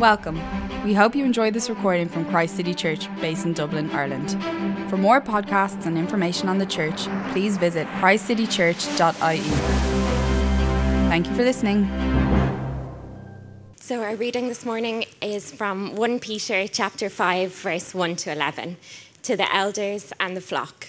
Welcome. 0.00 0.40
We 0.82 0.94
hope 0.94 1.14
you 1.14 1.26
enjoyed 1.26 1.52
this 1.52 1.68
recording 1.68 2.08
from 2.08 2.24
Christ 2.24 2.56
City 2.56 2.72
Church, 2.72 3.06
based 3.20 3.44
in 3.44 3.52
Dublin, 3.52 3.90
Ireland. 3.90 4.30
For 4.88 4.96
more 4.96 5.20
podcasts 5.20 5.84
and 5.84 5.98
information 5.98 6.48
on 6.48 6.56
the 6.56 6.64
church, 6.64 7.02
please 7.32 7.58
visit 7.58 7.86
christcitychurch.ie. 7.98 9.40
Thank 11.10 11.26
you 11.26 11.34
for 11.34 11.42
listening. 11.42 11.84
So 13.76 14.02
our 14.02 14.16
reading 14.16 14.48
this 14.48 14.64
morning 14.64 15.04
is 15.20 15.52
from 15.52 15.94
1 15.96 16.18
Peter 16.20 16.66
chapter 16.66 17.10
5 17.10 17.54
verse 17.54 17.92
1 17.92 18.16
to 18.16 18.32
11 18.32 18.78
to 19.24 19.36
the 19.36 19.54
elders 19.54 20.14
and 20.18 20.34
the 20.34 20.40
flock. 20.40 20.88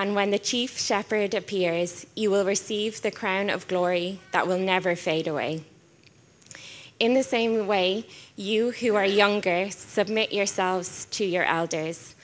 And 0.00 0.14
when 0.14 0.30
the 0.30 0.38
chief 0.38 0.78
shepherd 0.78 1.34
appears, 1.34 2.06
you 2.16 2.30
will 2.30 2.46
receive 2.46 3.02
the 3.02 3.10
crown 3.10 3.50
of 3.50 3.68
glory 3.68 4.18
that 4.32 4.46
will 4.46 4.56
never 4.58 4.96
fade 4.96 5.28
away. 5.28 5.62
In 6.98 7.12
the 7.12 7.22
same 7.22 7.66
way, 7.66 8.06
you 8.34 8.70
who 8.70 8.94
are 8.94 9.04
younger, 9.04 9.68
submit 9.68 10.32
yourselves 10.32 11.04
to 11.10 11.26
your 11.26 11.44
elders. 11.44 12.14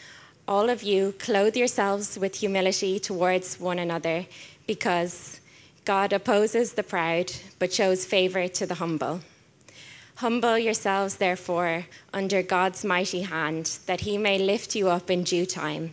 All 0.48 0.70
of 0.70 0.84
you, 0.84 1.12
clothe 1.18 1.54
yourselves 1.54 2.18
with 2.18 2.36
humility 2.36 2.98
towards 2.98 3.60
one 3.60 3.78
another, 3.78 4.24
because 4.66 5.38
God 5.84 6.14
opposes 6.14 6.72
the 6.72 6.82
proud, 6.82 7.30
but 7.58 7.74
shows 7.74 8.06
favor 8.06 8.48
to 8.48 8.64
the 8.64 8.76
humble. 8.76 9.20
Humble 10.14 10.58
yourselves, 10.58 11.16
therefore, 11.16 11.84
under 12.14 12.42
God's 12.42 12.86
mighty 12.86 13.20
hand, 13.20 13.80
that 13.84 14.00
he 14.00 14.16
may 14.16 14.38
lift 14.38 14.74
you 14.74 14.88
up 14.88 15.10
in 15.10 15.24
due 15.24 15.44
time. 15.44 15.92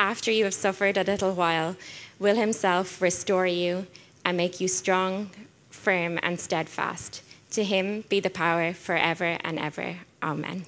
after 0.00 0.30
you 0.30 0.44
have 0.44 0.54
suffered 0.54 0.96
a 0.96 1.04
little 1.04 1.34
while, 1.34 1.76
will 2.18 2.34
himself 2.34 3.02
restore 3.02 3.46
you 3.46 3.86
and 4.24 4.34
make 4.34 4.58
you 4.58 4.66
strong, 4.66 5.30
firm, 5.68 6.18
and 6.22 6.40
steadfast. 6.40 7.22
To 7.50 7.62
him 7.62 8.04
be 8.08 8.18
the 8.18 8.30
power 8.30 8.72
forever 8.72 9.36
and 9.44 9.58
ever. 9.58 9.96
Amen. 10.22 10.64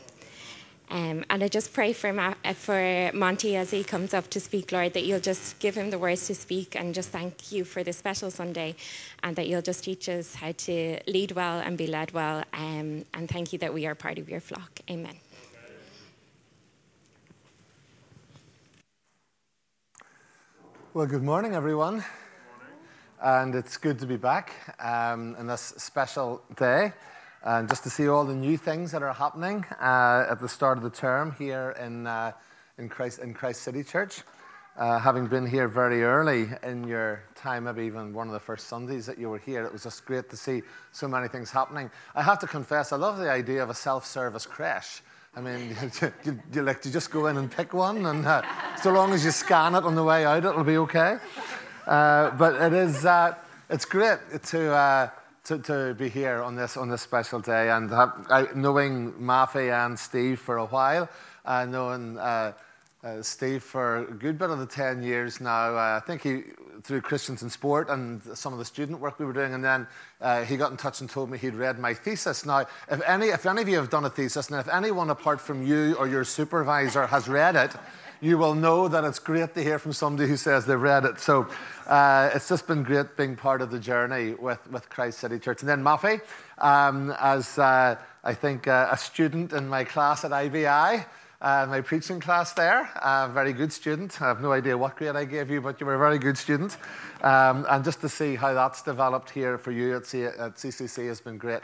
Um, 0.90 1.24
and 1.30 1.42
I 1.42 1.48
just 1.48 1.72
pray 1.72 1.94
for, 1.94 2.12
Ma- 2.12 2.34
uh, 2.44 2.52
for 2.52 3.10
Monty 3.14 3.56
as 3.56 3.70
he 3.70 3.82
comes 3.82 4.12
up 4.12 4.28
to 4.30 4.40
speak, 4.40 4.70
Lord, 4.70 4.92
that 4.92 5.04
you'll 5.04 5.20
just 5.20 5.58
give 5.60 5.74
him 5.74 5.88
the 5.88 5.98
words 5.98 6.26
to 6.26 6.34
speak 6.34 6.76
and 6.76 6.94
just 6.94 7.08
thank 7.08 7.50
you 7.50 7.64
for 7.64 7.82
this 7.82 7.96
special 7.96 8.30
Sunday 8.30 8.76
and 9.22 9.34
that 9.36 9.48
you'll 9.48 9.62
just 9.62 9.84
teach 9.84 10.10
us 10.10 10.34
how 10.34 10.52
to 10.52 10.98
lead 11.06 11.32
well 11.32 11.60
and 11.60 11.78
be 11.78 11.86
led 11.86 12.12
well. 12.12 12.44
Um, 12.52 13.06
and 13.14 13.30
thank 13.30 13.54
you 13.54 13.58
that 13.60 13.72
we 13.72 13.86
are 13.86 13.94
part 13.94 14.18
of 14.18 14.28
your 14.28 14.40
flock. 14.40 14.80
Amen. 14.90 15.21
Well, 20.94 21.06
good 21.06 21.22
morning, 21.22 21.54
everyone. 21.54 22.04
And 23.22 23.54
it's 23.54 23.78
good 23.78 23.98
to 24.00 24.06
be 24.06 24.18
back 24.18 24.52
um, 24.78 25.34
in 25.38 25.46
this 25.46 25.72
special 25.78 26.42
day 26.54 26.92
and 27.42 27.66
just 27.66 27.82
to 27.84 27.88
see 27.88 28.08
all 28.08 28.26
the 28.26 28.34
new 28.34 28.58
things 28.58 28.92
that 28.92 29.02
are 29.02 29.14
happening 29.14 29.64
uh, 29.80 30.26
at 30.28 30.38
the 30.38 30.50
start 30.50 30.76
of 30.76 30.84
the 30.84 30.90
term 30.90 31.34
here 31.38 31.74
in, 31.80 32.06
uh, 32.06 32.32
in, 32.76 32.90
Christ, 32.90 33.20
in 33.20 33.32
Christ 33.32 33.62
City 33.62 33.82
Church. 33.82 34.20
Uh, 34.76 34.98
having 34.98 35.26
been 35.28 35.46
here 35.46 35.66
very 35.66 36.02
early 36.02 36.50
in 36.62 36.86
your 36.86 37.22
time, 37.34 37.64
maybe 37.64 37.84
even 37.84 38.12
one 38.12 38.26
of 38.26 38.34
the 38.34 38.40
first 38.40 38.68
Sundays 38.68 39.06
that 39.06 39.16
you 39.16 39.30
were 39.30 39.38
here, 39.38 39.64
it 39.64 39.72
was 39.72 39.84
just 39.84 40.04
great 40.04 40.28
to 40.28 40.36
see 40.36 40.60
so 40.92 41.08
many 41.08 41.26
things 41.26 41.50
happening. 41.50 41.90
I 42.14 42.22
have 42.22 42.38
to 42.40 42.46
confess, 42.46 42.92
I 42.92 42.96
love 42.96 43.16
the 43.16 43.30
idea 43.30 43.62
of 43.62 43.70
a 43.70 43.74
self 43.74 44.04
service 44.04 44.44
creche. 44.44 45.00
I 45.34 45.40
mean, 45.40 45.74
you, 46.24 46.38
you, 46.52 46.62
like 46.62 46.82
to 46.82 46.92
just 46.92 47.10
go 47.10 47.26
in 47.28 47.38
and 47.38 47.50
pick 47.50 47.72
one, 47.72 48.04
and 48.04 48.26
uh, 48.26 48.42
so 48.82 48.92
long 48.92 49.14
as 49.14 49.24
you 49.24 49.30
scan 49.30 49.74
it 49.74 49.82
on 49.82 49.94
the 49.94 50.04
way 50.04 50.26
out, 50.26 50.44
it'll 50.44 50.62
be 50.62 50.76
okay. 50.76 51.16
Uh, 51.86 52.30
but 52.32 52.60
it 52.60 52.74
is, 52.74 53.06
uh, 53.06 53.34
it's 53.70 53.86
great 53.86 54.18
to, 54.42 54.72
uh, 54.72 55.08
to, 55.44 55.58
to, 55.58 55.94
be 55.94 56.10
here 56.10 56.42
on 56.42 56.54
this, 56.54 56.76
on 56.76 56.90
this 56.90 57.00
special 57.00 57.40
day, 57.40 57.70
and 57.70 57.90
have, 57.90 58.26
I, 58.28 58.46
knowing 58.54 59.12
Mafi 59.12 59.72
and 59.72 59.98
Steve 59.98 60.38
for 60.38 60.58
a 60.58 60.66
while, 60.66 61.08
uh, 61.46 61.64
knowing 61.64 62.18
uh, 62.18 62.52
Steve 63.22 63.62
for 63.62 64.06
a 64.08 64.12
good 64.12 64.38
bit 64.38 64.50
of 64.50 64.58
the 64.58 64.66
10 64.66 65.02
years 65.02 65.40
now. 65.40 65.74
I 65.74 66.00
think 66.06 66.22
he 66.22 66.42
through 66.82 67.00
Christians 67.00 67.42
in 67.42 67.50
Sport 67.50 67.88
and 67.88 68.22
some 68.36 68.52
of 68.52 68.58
the 68.58 68.64
student 68.64 69.00
work 69.00 69.18
we 69.18 69.24
were 69.24 69.32
doing. 69.32 69.54
And 69.54 69.64
then 69.64 69.86
uh, 70.20 70.44
he 70.44 70.56
got 70.56 70.70
in 70.70 70.76
touch 70.76 71.00
and 71.00 71.08
told 71.08 71.30
me 71.30 71.38
he'd 71.38 71.54
read 71.54 71.78
my 71.78 71.94
thesis. 71.94 72.44
Now, 72.44 72.66
if 72.90 73.00
any, 73.02 73.26
if 73.26 73.46
any 73.46 73.62
of 73.62 73.68
you 73.68 73.76
have 73.76 73.90
done 73.90 74.04
a 74.04 74.10
thesis, 74.10 74.50
and 74.50 74.58
if 74.58 74.68
anyone 74.68 75.10
apart 75.10 75.40
from 75.40 75.66
you 75.66 75.94
or 75.94 76.08
your 76.08 76.24
supervisor 76.24 77.06
has 77.06 77.28
read 77.28 77.56
it, 77.56 77.72
you 78.20 78.38
will 78.38 78.54
know 78.54 78.86
that 78.86 79.02
it's 79.02 79.18
great 79.18 79.52
to 79.54 79.62
hear 79.62 79.80
from 79.80 79.92
somebody 79.92 80.28
who 80.28 80.36
says 80.36 80.64
they've 80.64 80.80
read 80.80 81.04
it. 81.04 81.18
So 81.18 81.48
uh, 81.88 82.30
it's 82.32 82.48
just 82.48 82.68
been 82.68 82.84
great 82.84 83.16
being 83.16 83.34
part 83.34 83.60
of 83.60 83.72
the 83.72 83.80
journey 83.80 84.34
with, 84.34 84.64
with 84.70 84.88
Christ 84.88 85.18
City 85.18 85.40
Church. 85.40 85.60
And 85.60 85.68
then 85.68 85.82
Mafi, 85.82 86.20
um, 86.58 87.12
as 87.18 87.58
uh, 87.58 87.96
I 88.22 88.34
think 88.34 88.68
uh, 88.68 88.88
a 88.92 88.96
student 88.96 89.52
in 89.52 89.68
my 89.68 89.82
class 89.82 90.24
at 90.24 90.30
IBI, 90.30 91.04
uh, 91.42 91.66
my 91.68 91.80
preaching 91.80 92.20
class 92.20 92.52
there. 92.52 92.88
Uh, 93.02 93.28
very 93.28 93.52
good 93.52 93.72
student. 93.72 94.22
I 94.22 94.28
have 94.28 94.40
no 94.40 94.52
idea 94.52 94.78
what 94.78 94.96
grade 94.96 95.16
I 95.16 95.24
gave 95.24 95.50
you, 95.50 95.60
but 95.60 95.80
you 95.80 95.86
were 95.86 95.96
a 95.96 95.98
very 95.98 96.18
good 96.18 96.38
student. 96.38 96.76
Um, 97.20 97.66
and 97.68 97.84
just 97.84 98.00
to 98.02 98.08
see 98.08 98.36
how 98.36 98.54
that's 98.54 98.82
developed 98.82 99.30
here 99.30 99.58
for 99.58 99.72
you 99.72 99.96
at, 99.96 100.06
C- 100.06 100.24
at 100.24 100.54
CCC 100.54 101.08
has 101.08 101.20
been 101.20 101.38
great. 101.38 101.62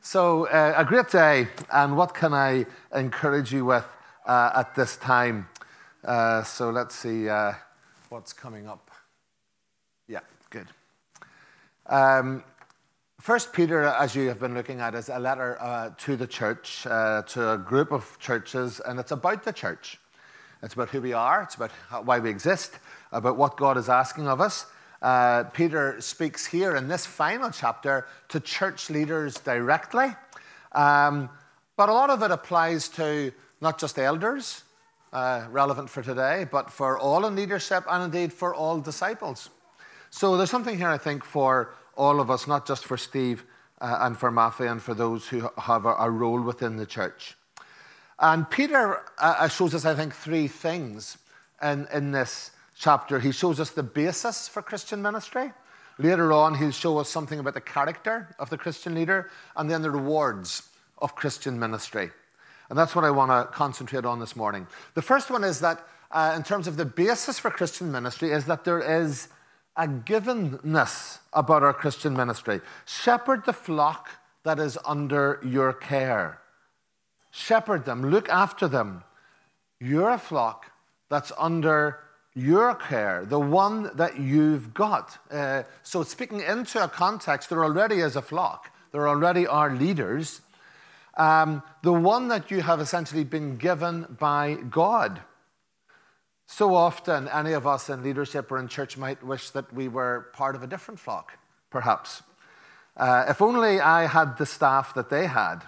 So, 0.00 0.46
uh, 0.46 0.74
a 0.76 0.84
great 0.84 1.10
day. 1.10 1.48
And 1.70 1.96
what 1.96 2.14
can 2.14 2.32
I 2.32 2.64
encourage 2.94 3.52
you 3.52 3.66
with 3.66 3.84
uh, 4.26 4.52
at 4.56 4.74
this 4.74 4.96
time? 4.96 5.48
Uh, 6.02 6.42
so, 6.42 6.70
let's 6.70 6.94
see 6.94 7.28
uh, 7.28 7.52
what's 8.08 8.32
coming 8.32 8.66
up. 8.66 8.90
Yeah, 10.06 10.20
good. 10.48 10.68
Um, 11.86 12.44
First 13.20 13.52
Peter, 13.52 13.82
as 13.82 14.14
you 14.14 14.28
have 14.28 14.38
been 14.38 14.54
looking 14.54 14.78
at, 14.78 14.94
is 14.94 15.08
a 15.08 15.18
letter 15.18 15.60
uh, 15.60 15.90
to 15.98 16.14
the 16.14 16.26
church, 16.26 16.86
uh, 16.86 17.22
to 17.22 17.54
a 17.54 17.58
group 17.58 17.90
of 17.90 18.16
churches, 18.20 18.80
and 18.86 19.00
it's 19.00 19.10
about 19.10 19.42
the 19.42 19.52
church. 19.52 19.98
It's 20.62 20.74
about 20.74 20.90
who 20.90 21.00
we 21.00 21.12
are, 21.12 21.42
it's 21.42 21.56
about 21.56 21.72
why 22.04 22.20
we 22.20 22.30
exist, 22.30 22.78
about 23.10 23.36
what 23.36 23.56
God 23.56 23.76
is 23.76 23.88
asking 23.88 24.28
of 24.28 24.40
us. 24.40 24.66
Uh, 25.02 25.44
Peter 25.44 26.00
speaks 26.00 26.46
here 26.46 26.76
in 26.76 26.86
this 26.86 27.06
final 27.06 27.50
chapter 27.50 28.06
to 28.28 28.38
church 28.38 28.88
leaders 28.88 29.34
directly, 29.40 30.14
um, 30.72 31.28
but 31.76 31.88
a 31.88 31.92
lot 31.92 32.10
of 32.10 32.22
it 32.22 32.30
applies 32.30 32.88
to 32.90 33.32
not 33.60 33.80
just 33.80 33.98
elders, 33.98 34.62
uh, 35.12 35.44
relevant 35.50 35.90
for 35.90 36.02
today, 36.04 36.46
but 36.52 36.70
for 36.70 36.96
all 36.96 37.26
in 37.26 37.34
leadership 37.34 37.82
and 37.90 38.04
indeed 38.04 38.32
for 38.32 38.54
all 38.54 38.78
disciples. 38.78 39.50
So 40.10 40.36
there's 40.36 40.50
something 40.50 40.78
here, 40.78 40.88
I 40.88 40.98
think, 40.98 41.24
for 41.24 41.74
all 41.98 42.20
of 42.20 42.30
us, 42.30 42.46
not 42.46 42.66
just 42.66 42.86
for 42.86 42.96
Steve 42.96 43.44
uh, 43.80 43.98
and 44.00 44.16
for 44.16 44.30
Mafi 44.30 44.70
and 44.70 44.80
for 44.80 44.94
those 44.94 45.28
who 45.28 45.50
have 45.58 45.84
a, 45.84 45.94
a 45.98 46.08
role 46.08 46.40
within 46.40 46.76
the 46.76 46.86
church. 46.86 47.36
And 48.20 48.48
Peter 48.48 48.96
uh, 49.18 49.34
uh, 49.38 49.48
shows 49.48 49.74
us, 49.74 49.84
I 49.84 49.94
think, 49.94 50.14
three 50.14 50.48
things 50.48 51.18
in, 51.62 51.86
in 51.92 52.12
this 52.12 52.52
chapter. 52.78 53.20
He 53.20 53.32
shows 53.32 53.60
us 53.60 53.70
the 53.70 53.82
basis 53.82 54.48
for 54.48 54.62
Christian 54.62 55.02
ministry. 55.02 55.52
Later 55.98 56.32
on, 56.32 56.54
he'll 56.54 56.70
show 56.70 56.98
us 56.98 57.08
something 57.08 57.40
about 57.40 57.54
the 57.54 57.60
character 57.60 58.34
of 58.38 58.50
the 58.50 58.58
Christian 58.58 58.94
leader 58.94 59.30
and 59.56 59.68
then 59.68 59.82
the 59.82 59.90
rewards 59.90 60.68
of 60.98 61.16
Christian 61.16 61.58
ministry. 61.58 62.10
And 62.70 62.78
that's 62.78 62.94
what 62.94 63.04
I 63.04 63.10
want 63.10 63.30
to 63.30 63.52
concentrate 63.52 64.04
on 64.04 64.20
this 64.20 64.36
morning. 64.36 64.66
The 64.94 65.02
first 65.02 65.30
one 65.30 65.42
is 65.42 65.60
that, 65.60 65.84
uh, 66.12 66.34
in 66.36 66.42
terms 66.42 66.68
of 66.68 66.76
the 66.76 66.84
basis 66.84 67.38
for 67.38 67.50
Christian 67.50 67.90
ministry, 67.90 68.30
is 68.30 68.44
that 68.44 68.64
there 68.64 68.80
is 68.80 69.28
a 69.78 69.86
givenness 69.86 71.18
about 71.32 71.62
our 71.62 71.72
Christian 71.72 72.14
ministry. 72.14 72.60
Shepherd 72.84 73.46
the 73.46 73.52
flock 73.52 74.10
that 74.42 74.58
is 74.58 74.76
under 74.84 75.40
your 75.44 75.72
care. 75.72 76.40
shepherd 77.30 77.84
them, 77.84 78.10
look 78.10 78.28
after 78.28 78.66
them. 78.66 79.04
You're 79.80 80.10
a 80.10 80.18
flock 80.18 80.66
that's 81.08 81.30
under 81.38 82.00
your 82.34 82.74
care, 82.74 83.24
the 83.24 83.38
one 83.38 83.90
that 83.94 84.18
you've 84.18 84.74
got. 84.74 85.18
Uh, 85.30 85.62
so, 85.82 86.02
speaking 86.02 86.40
into 86.40 86.82
a 86.82 86.88
context, 86.88 87.48
there 87.48 87.64
already 87.64 88.00
is 88.00 88.16
a 88.16 88.22
flock, 88.22 88.70
there 88.92 89.08
already 89.08 89.46
are 89.46 89.74
leaders. 89.74 90.40
Um, 91.16 91.62
the 91.82 91.92
one 91.92 92.28
that 92.28 92.50
you 92.50 92.62
have 92.62 92.80
essentially 92.80 93.24
been 93.24 93.56
given 93.56 94.16
by 94.18 94.54
God. 94.70 95.20
So 96.50 96.74
often, 96.74 97.28
any 97.28 97.52
of 97.52 97.66
us 97.66 97.90
in 97.90 98.02
leadership 98.02 98.50
or 98.50 98.58
in 98.58 98.68
church 98.68 98.96
might 98.96 99.22
wish 99.22 99.50
that 99.50 99.70
we 99.72 99.86
were 99.86 100.30
part 100.32 100.56
of 100.56 100.62
a 100.62 100.66
different 100.66 100.98
flock, 100.98 101.36
perhaps. 101.68 102.22
Uh, 102.96 103.26
if 103.28 103.42
only 103.42 103.80
I 103.80 104.06
had 104.06 104.38
the 104.38 104.46
staff 104.46 104.94
that 104.94 105.10
they 105.10 105.26
had. 105.26 105.58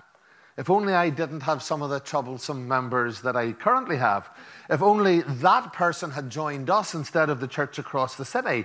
If 0.56 0.70
only 0.70 0.94
I 0.94 1.10
didn't 1.10 1.42
have 1.42 1.62
some 1.62 1.82
of 1.82 1.90
the 1.90 2.00
troublesome 2.00 2.66
members 2.66 3.20
that 3.20 3.36
I 3.36 3.52
currently 3.52 3.98
have. 3.98 4.30
If 4.70 4.80
only 4.80 5.20
that 5.20 5.74
person 5.74 6.12
had 6.12 6.30
joined 6.30 6.70
us 6.70 6.94
instead 6.94 7.28
of 7.28 7.40
the 7.40 7.46
church 7.46 7.78
across 7.78 8.16
the 8.16 8.24
city. 8.24 8.64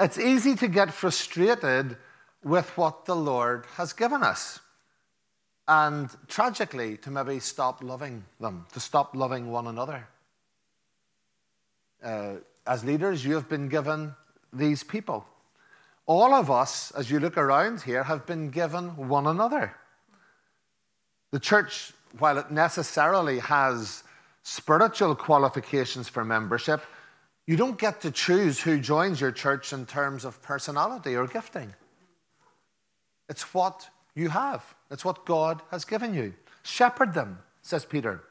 It's 0.00 0.18
easy 0.18 0.56
to 0.56 0.66
get 0.66 0.94
frustrated 0.94 1.98
with 2.42 2.74
what 2.78 3.04
the 3.04 3.16
Lord 3.16 3.66
has 3.76 3.92
given 3.92 4.22
us. 4.22 4.60
And 5.68 6.08
tragically, 6.26 6.96
to 6.98 7.10
maybe 7.10 7.38
stop 7.38 7.82
loving 7.82 8.24
them, 8.40 8.64
to 8.72 8.80
stop 8.80 9.14
loving 9.14 9.50
one 9.50 9.66
another 9.66 10.08
uh, 12.04 12.34
as 12.66 12.84
leaders, 12.84 13.24
you 13.24 13.34
have 13.34 13.48
been 13.48 13.68
given 13.68 14.14
these 14.52 14.82
people. 14.82 15.26
All 16.06 16.34
of 16.34 16.50
us, 16.50 16.90
as 16.92 17.10
you 17.10 17.18
look 17.18 17.38
around 17.38 17.80
here, 17.80 18.02
have 18.04 18.26
been 18.26 18.50
given 18.50 19.08
one 19.08 19.26
another. 19.26 19.74
The 21.30 21.40
church, 21.40 21.92
while 22.18 22.38
it 22.38 22.50
necessarily 22.50 23.38
has 23.38 24.04
spiritual 24.42 25.14
qualifications 25.16 26.08
for 26.08 26.24
membership, 26.24 26.82
you 27.46 27.56
don't 27.56 27.78
get 27.78 28.00
to 28.02 28.10
choose 28.10 28.60
who 28.60 28.78
joins 28.78 29.20
your 29.20 29.32
church 29.32 29.72
in 29.72 29.86
terms 29.86 30.24
of 30.24 30.40
personality 30.42 31.16
or 31.16 31.26
gifting. 31.26 31.74
It's 33.28 33.54
what 33.54 33.88
you 34.14 34.28
have, 34.28 34.74
it's 34.90 35.04
what 35.04 35.24
God 35.24 35.62
has 35.70 35.84
given 35.84 36.14
you. 36.14 36.34
Shepherd 36.62 37.14
them, 37.14 37.38
says 37.62 37.84
Peter 37.84 38.22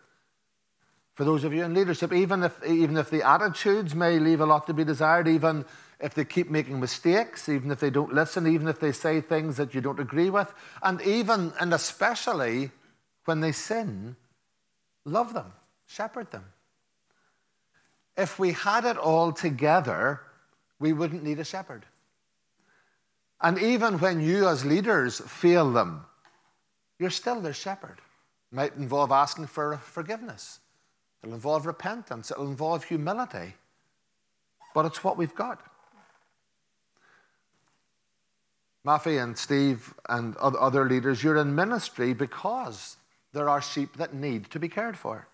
for 1.13 1.25
those 1.25 1.44
of 1.44 1.54
you 1.54 1.63
in 1.63 1.74
leadership, 1.74 2.12
even 2.12 2.44
if, 2.44 2.63
even 2.65 2.98
if 2.98 3.10
the 3.10 3.27
attitudes 3.27 3.94
may 3.94 4.18
leave 4.18 4.42
a 4.42 4.45
lot 4.45 4.65
to 4.68 4.74
be 4.74 4.83
desired, 4.83 5.27
even 5.27 5.63
if 6.00 6.15
they 6.15 6.25
keep 6.25 6.50
making 6.50 6.80
mistakes, 6.80 7.48
even 7.48 7.69
if 7.69 7.80
they 7.80 7.92
don't 7.92 8.13
listen, 8.13 8.48
even 8.48 8.68
if 8.68 8.80
they 8.80 8.92
say 8.92 9.21
things 9.21 9.57
that 9.57 9.75
you 9.75 9.81
don't 9.81 10.00
agree 10.00 10.31
with, 10.31 10.51
and 10.81 11.01
even 11.01 11.54
and 11.60 11.74
especially 11.74 12.71
when 13.25 13.42
they 13.42 13.51
sin, 13.51 14.15
love 15.06 15.33
them, 15.33 15.54
shepherd 15.86 16.31
them. 16.31 16.45
If 18.18 18.39
we 18.39 18.51
had 18.51 18.86
it 18.86 18.98
all 18.98 19.31
together, 19.31 20.21
we 20.80 20.94
wouldn't 20.94 21.24
need 21.24 21.39
a 21.39 21.45
shepherd. 21.45 21.86
And 23.39 23.60
even 23.60 24.00
when 24.00 24.19
you, 24.19 24.48
as 24.48 24.65
leaders, 24.65 25.19
fail 25.19 25.71
them, 25.71 26.06
you're 26.98 27.10
still 27.10 27.39
their 27.39 27.54
shepherd. 27.54 28.00
Might 28.51 28.75
involve 28.75 29.12
asking 29.12 29.48
for 29.48 29.77
forgiveness 29.77 30.60
It'll 31.24 31.36
involve 31.36 31.66
repentance, 31.66 32.31
it'll 32.31 32.48
involve 32.48 32.84
humility. 32.84 33.56
But 34.75 34.86
it's 34.86 35.04
what 35.04 35.18
we've 35.18 35.36
got. 35.36 35.62
Maffei 38.86 39.24
and 39.24 39.38
Steve 39.38 39.94
and 40.10 40.36
other 40.38 40.86
leaders, 40.86 41.24
you're 41.24 41.38
in 41.38 41.56
ministry 41.56 42.14
because 42.14 42.98
there 43.31 43.48
are 43.48 43.62
sheep 43.62 43.96
that 43.96 44.14
need 44.14 44.52
to 44.52 44.60
be 44.60 44.68
cared 44.68 44.98
for. 44.98 45.28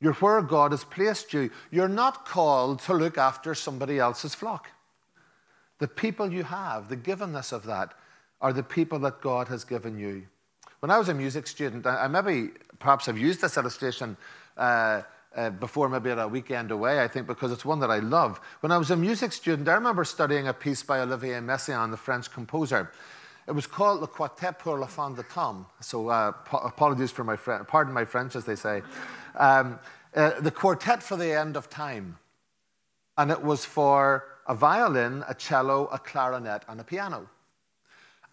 You're 0.00 0.14
where 0.14 0.40
God 0.40 0.72
has 0.72 0.82
placed 0.82 1.34
you. 1.34 1.50
You're 1.70 1.88
not 1.88 2.24
called 2.24 2.80
to 2.80 2.94
look 2.94 3.18
after 3.18 3.54
somebody 3.54 3.98
else's 3.98 4.34
flock. 4.34 4.68
The 5.78 5.88
people 5.88 6.32
you 6.32 6.44
have, 6.44 6.88
the 6.88 6.96
givenness 6.96 7.52
of 7.52 7.64
that, 7.66 7.92
are 8.40 8.52
the 8.52 8.62
people 8.62 8.98
that 9.00 9.20
God 9.20 9.48
has 9.48 9.64
given 9.64 9.98
you. 9.98 10.26
When 10.80 10.90
I 10.90 10.98
was 10.98 11.08
a 11.08 11.14
music 11.14 11.46
student, 11.46 11.86
I 11.86 12.08
maybe 12.08 12.50
perhaps 12.80 13.06
have 13.06 13.18
used 13.18 13.40
this 13.40 13.56
illustration 13.56 14.16
uh, 14.56 15.02
uh, 15.34 15.50
before 15.50 15.88
maybe 15.88 16.10
at 16.10 16.18
a 16.18 16.28
weekend 16.28 16.70
away, 16.70 17.00
I 17.00 17.08
think, 17.08 17.26
because 17.26 17.52
it's 17.52 17.64
one 17.64 17.80
that 17.80 17.90
I 17.90 17.98
love. 17.98 18.40
When 18.60 18.70
I 18.70 18.78
was 18.78 18.90
a 18.90 18.96
music 18.96 19.32
student, 19.32 19.68
I 19.68 19.74
remember 19.74 20.04
studying 20.04 20.48
a 20.48 20.52
piece 20.52 20.82
by 20.82 21.00
Olivier 21.00 21.40
Messiaen, 21.40 21.90
the 21.90 21.96
French 21.96 22.30
composer. 22.30 22.90
It 23.48 23.52
was 23.52 23.66
called 23.66 24.00
Le 24.00 24.06
Quartet 24.06 24.58
pour 24.58 24.78
la 24.78 24.86
fin 24.86 25.14
de 25.14 25.22
temps. 25.22 25.66
So 25.80 26.08
uh, 26.08 26.32
apologies 26.52 27.10
for 27.10 27.24
my 27.24 27.36
French, 27.36 27.66
pardon 27.66 27.92
my 27.92 28.04
French, 28.04 28.36
as 28.36 28.44
they 28.44 28.56
say. 28.56 28.82
Um, 29.36 29.78
uh, 30.14 30.40
the 30.40 30.50
Quartet 30.50 31.02
for 31.02 31.16
the 31.16 31.32
End 31.32 31.56
of 31.56 31.68
Time. 31.68 32.18
And 33.16 33.30
it 33.30 33.42
was 33.42 33.64
for 33.64 34.24
a 34.46 34.54
violin, 34.54 35.24
a 35.28 35.34
cello, 35.34 35.86
a 35.86 35.98
clarinet, 35.98 36.62
and 36.68 36.80
a 36.80 36.84
piano. 36.84 37.28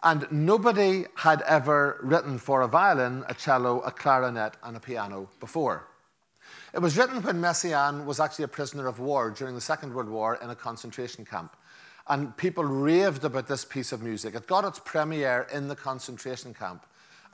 And 0.02 0.26
nobody 0.30 1.04
had 1.16 1.42
ever 1.42 1.98
written 2.02 2.38
for 2.38 2.62
a 2.62 2.68
violin, 2.68 3.24
a 3.28 3.34
cello, 3.34 3.80
a 3.80 3.90
clarinet, 3.90 4.54
and 4.62 4.76
a 4.76 4.80
piano 4.80 5.28
before. 5.40 5.86
It 6.72 6.80
was 6.80 6.96
written 6.96 7.22
when 7.22 7.40
Messiaen 7.40 8.04
was 8.04 8.20
actually 8.20 8.44
a 8.44 8.48
prisoner 8.48 8.86
of 8.86 8.98
war 8.98 9.30
during 9.30 9.54
the 9.54 9.60
Second 9.60 9.94
World 9.94 10.08
War 10.08 10.38
in 10.42 10.50
a 10.50 10.54
concentration 10.54 11.24
camp. 11.24 11.56
And 12.08 12.36
people 12.36 12.64
raved 12.64 13.24
about 13.24 13.46
this 13.46 13.64
piece 13.64 13.92
of 13.92 14.02
music. 14.02 14.34
It 14.34 14.46
got 14.46 14.64
its 14.64 14.78
premiere 14.78 15.46
in 15.52 15.68
the 15.68 15.76
concentration 15.76 16.54
camp. 16.54 16.86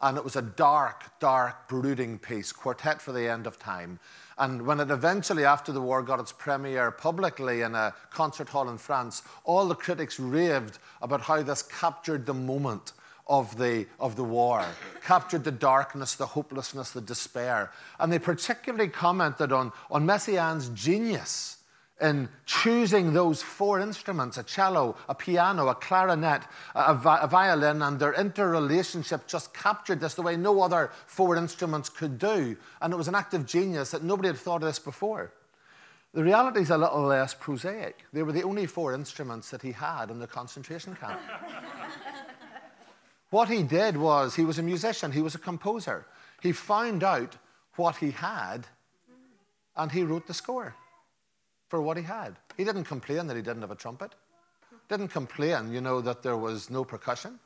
And 0.03 0.19
it 0.19 0.25
was 0.25 0.37
a 0.37 0.43
dark, 0.43 1.05
dark, 1.21 1.69
brooding 1.69 2.19
piece, 2.19 2.53
Quartet 2.53 3.01
for 3.01 3.13
the 3.13 3.27
End 3.27 3.47
of 3.47 3.59
Time. 3.59 3.99
And 4.37 4.67
when 4.67 4.81
it 4.81 4.91
eventually, 4.91 5.47
after 5.47 5.73
the 5.73 5.81
war, 5.81 6.03
got 6.03 6.21
its 6.21 6.33
premiere 6.33 6.91
publicly 6.91 7.63
in 7.63 7.75
a 7.75 7.95
concert 8.11 8.51
hall 8.51 8.69
in 8.69 8.77
France, 8.77 9.23
all 9.45 9.67
the 9.67 9.75
critics 9.75 10.21
raved 10.21 10.79
about 11.01 11.23
how 11.23 11.43
this 11.43 11.63
captured 11.63 12.27
the 12.27 12.35
moment 12.35 12.93
of 13.26 13.56
the, 13.58 13.87
of 13.99 14.17
the 14.17 14.25
war, 14.25 14.64
captured 15.05 15.44
the 15.44 15.50
darkness, 15.50 16.14
the 16.14 16.26
hopelessness, 16.26 16.90
the 16.90 17.00
despair. 17.00 17.73
And 17.99 18.12
they 18.12 18.19
particularly 18.19 18.88
commented 18.88 19.52
on, 19.52 19.73
on 19.90 20.06
Messiaen's 20.06 20.69
genius 20.70 21.56
in 22.00 22.28
choosing 22.44 23.14
those 23.14 23.43
four 23.43 23.81
instruments 23.81 24.37
a 24.37 24.43
cello, 24.43 24.96
a 25.08 25.14
piano, 25.14 25.69
a 25.69 25.75
clarinet, 25.75 26.43
a, 26.75 26.93
a, 26.93 27.19
a 27.23 27.26
violin, 27.26 27.81
and 27.81 27.99
their 27.99 28.12
interrelationship 28.12 29.27
just 29.27 29.55
captured 29.55 30.01
this 30.01 30.15
the 30.15 30.22
way 30.22 30.36
no 30.36 30.60
other 30.60 30.91
four 31.06 31.36
instruments 31.36 31.89
could 31.89 32.19
do. 32.19 32.56
And 32.82 32.93
it 32.93 32.96
was 32.96 33.08
an 33.08 33.15
act 33.15 33.32
of 33.34 33.46
genius 33.46 33.93
that 33.93 34.03
nobody 34.03 34.29
had 34.29 34.36
thought 34.36 34.62
of 34.62 34.69
this 34.69 34.79
before. 34.79 35.32
The 36.12 36.24
reality 36.24 36.60
is 36.60 36.70
a 36.70 36.79
little 36.79 37.03
less 37.03 37.34
prosaic. 37.34 38.05
They 38.12 38.22
were 38.22 38.32
the 38.32 38.43
only 38.43 38.67
four 38.67 38.94
instruments 38.94 39.51
that 39.51 39.62
he 39.62 39.72
had 39.72 40.10
in 40.10 40.19
the 40.19 40.27
concentration 40.27 40.96
camp. 40.96 41.20
What 43.31 43.49
he 43.49 43.63
did 43.63 43.97
was 43.97 44.35
he 44.35 44.45
was 44.45 44.59
a 44.59 44.63
musician, 44.63 45.13
he 45.13 45.23
was 45.23 45.35
a 45.35 45.39
composer. 45.39 46.06
He 46.43 46.53
found 46.53 47.03
out 47.03 47.37
what 47.77 47.97
he 47.97 48.13
had 48.13 48.67
and 49.77 49.93
he 49.93 50.03
wrote 50.03 50.27
the 50.27 50.35
score 50.35 50.75
for 51.69 51.83
what 51.83 51.97
he 51.97 52.03
had. 52.03 52.37
He 52.56 52.65
didn't 52.65 52.85
complain 52.85 53.27
that 53.27 53.37
he 53.37 53.43
didn't 53.43 53.63
have 53.63 53.71
a 53.71 53.77
trumpet, 53.77 54.15
didn't 54.89 55.09
complain, 55.09 55.73
you 55.73 55.81
know, 55.81 56.01
that 56.01 56.23
there 56.23 56.37
was 56.37 56.71
no 56.71 56.85
percussion. 56.85 57.39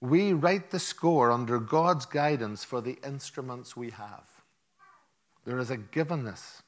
We 0.00 0.32
write 0.32 0.70
the 0.70 0.78
score 0.78 1.30
under 1.30 1.58
God's 1.58 2.06
guidance 2.06 2.64
for 2.64 2.80
the 2.80 2.98
instruments 3.06 3.76
we 3.76 3.90
have. 3.90 4.28
There 5.44 5.58
is 5.58 5.70
a 5.70 5.76
givenness, 5.76 6.62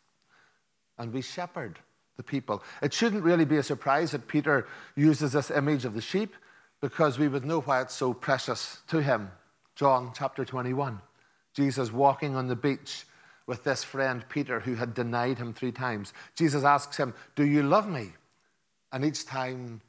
and 0.98 1.12
we 1.12 1.22
shepherd 1.22 1.78
the 2.16 2.22
people. 2.22 2.62
It 2.80 2.94
shouldn't 2.94 3.24
really 3.24 3.44
be 3.44 3.56
a 3.56 3.62
surprise 3.62 4.12
that 4.12 4.28
Peter 4.28 4.66
uses 4.94 5.32
this 5.32 5.50
image 5.50 5.84
of 5.84 5.94
the 5.94 6.00
sheep 6.00 6.34
because 6.80 7.18
we 7.18 7.28
would 7.28 7.44
know 7.44 7.60
why 7.60 7.80
it's 7.80 7.94
so 7.94 8.12
precious 8.12 8.78
to 8.88 9.00
him. 9.00 9.30
John 9.74 10.12
chapter 10.14 10.44
21. 10.44 11.00
Jesus 11.54 11.92
walking 11.92 12.36
on 12.36 12.48
the 12.48 12.56
beach 12.56 13.04
with 13.46 13.64
this 13.64 13.84
friend 13.84 14.24
Peter 14.28 14.60
who 14.60 14.74
had 14.74 14.94
denied 14.94 15.38
him 15.38 15.54
three 15.54 15.72
times. 15.72 16.12
Jesus 16.34 16.64
asks 16.64 16.96
him, 16.96 17.14
Do 17.34 17.44
you 17.44 17.62
love 17.62 17.88
me? 17.88 18.12
And 18.92 19.04
each 19.04 19.24
time, 19.26 19.80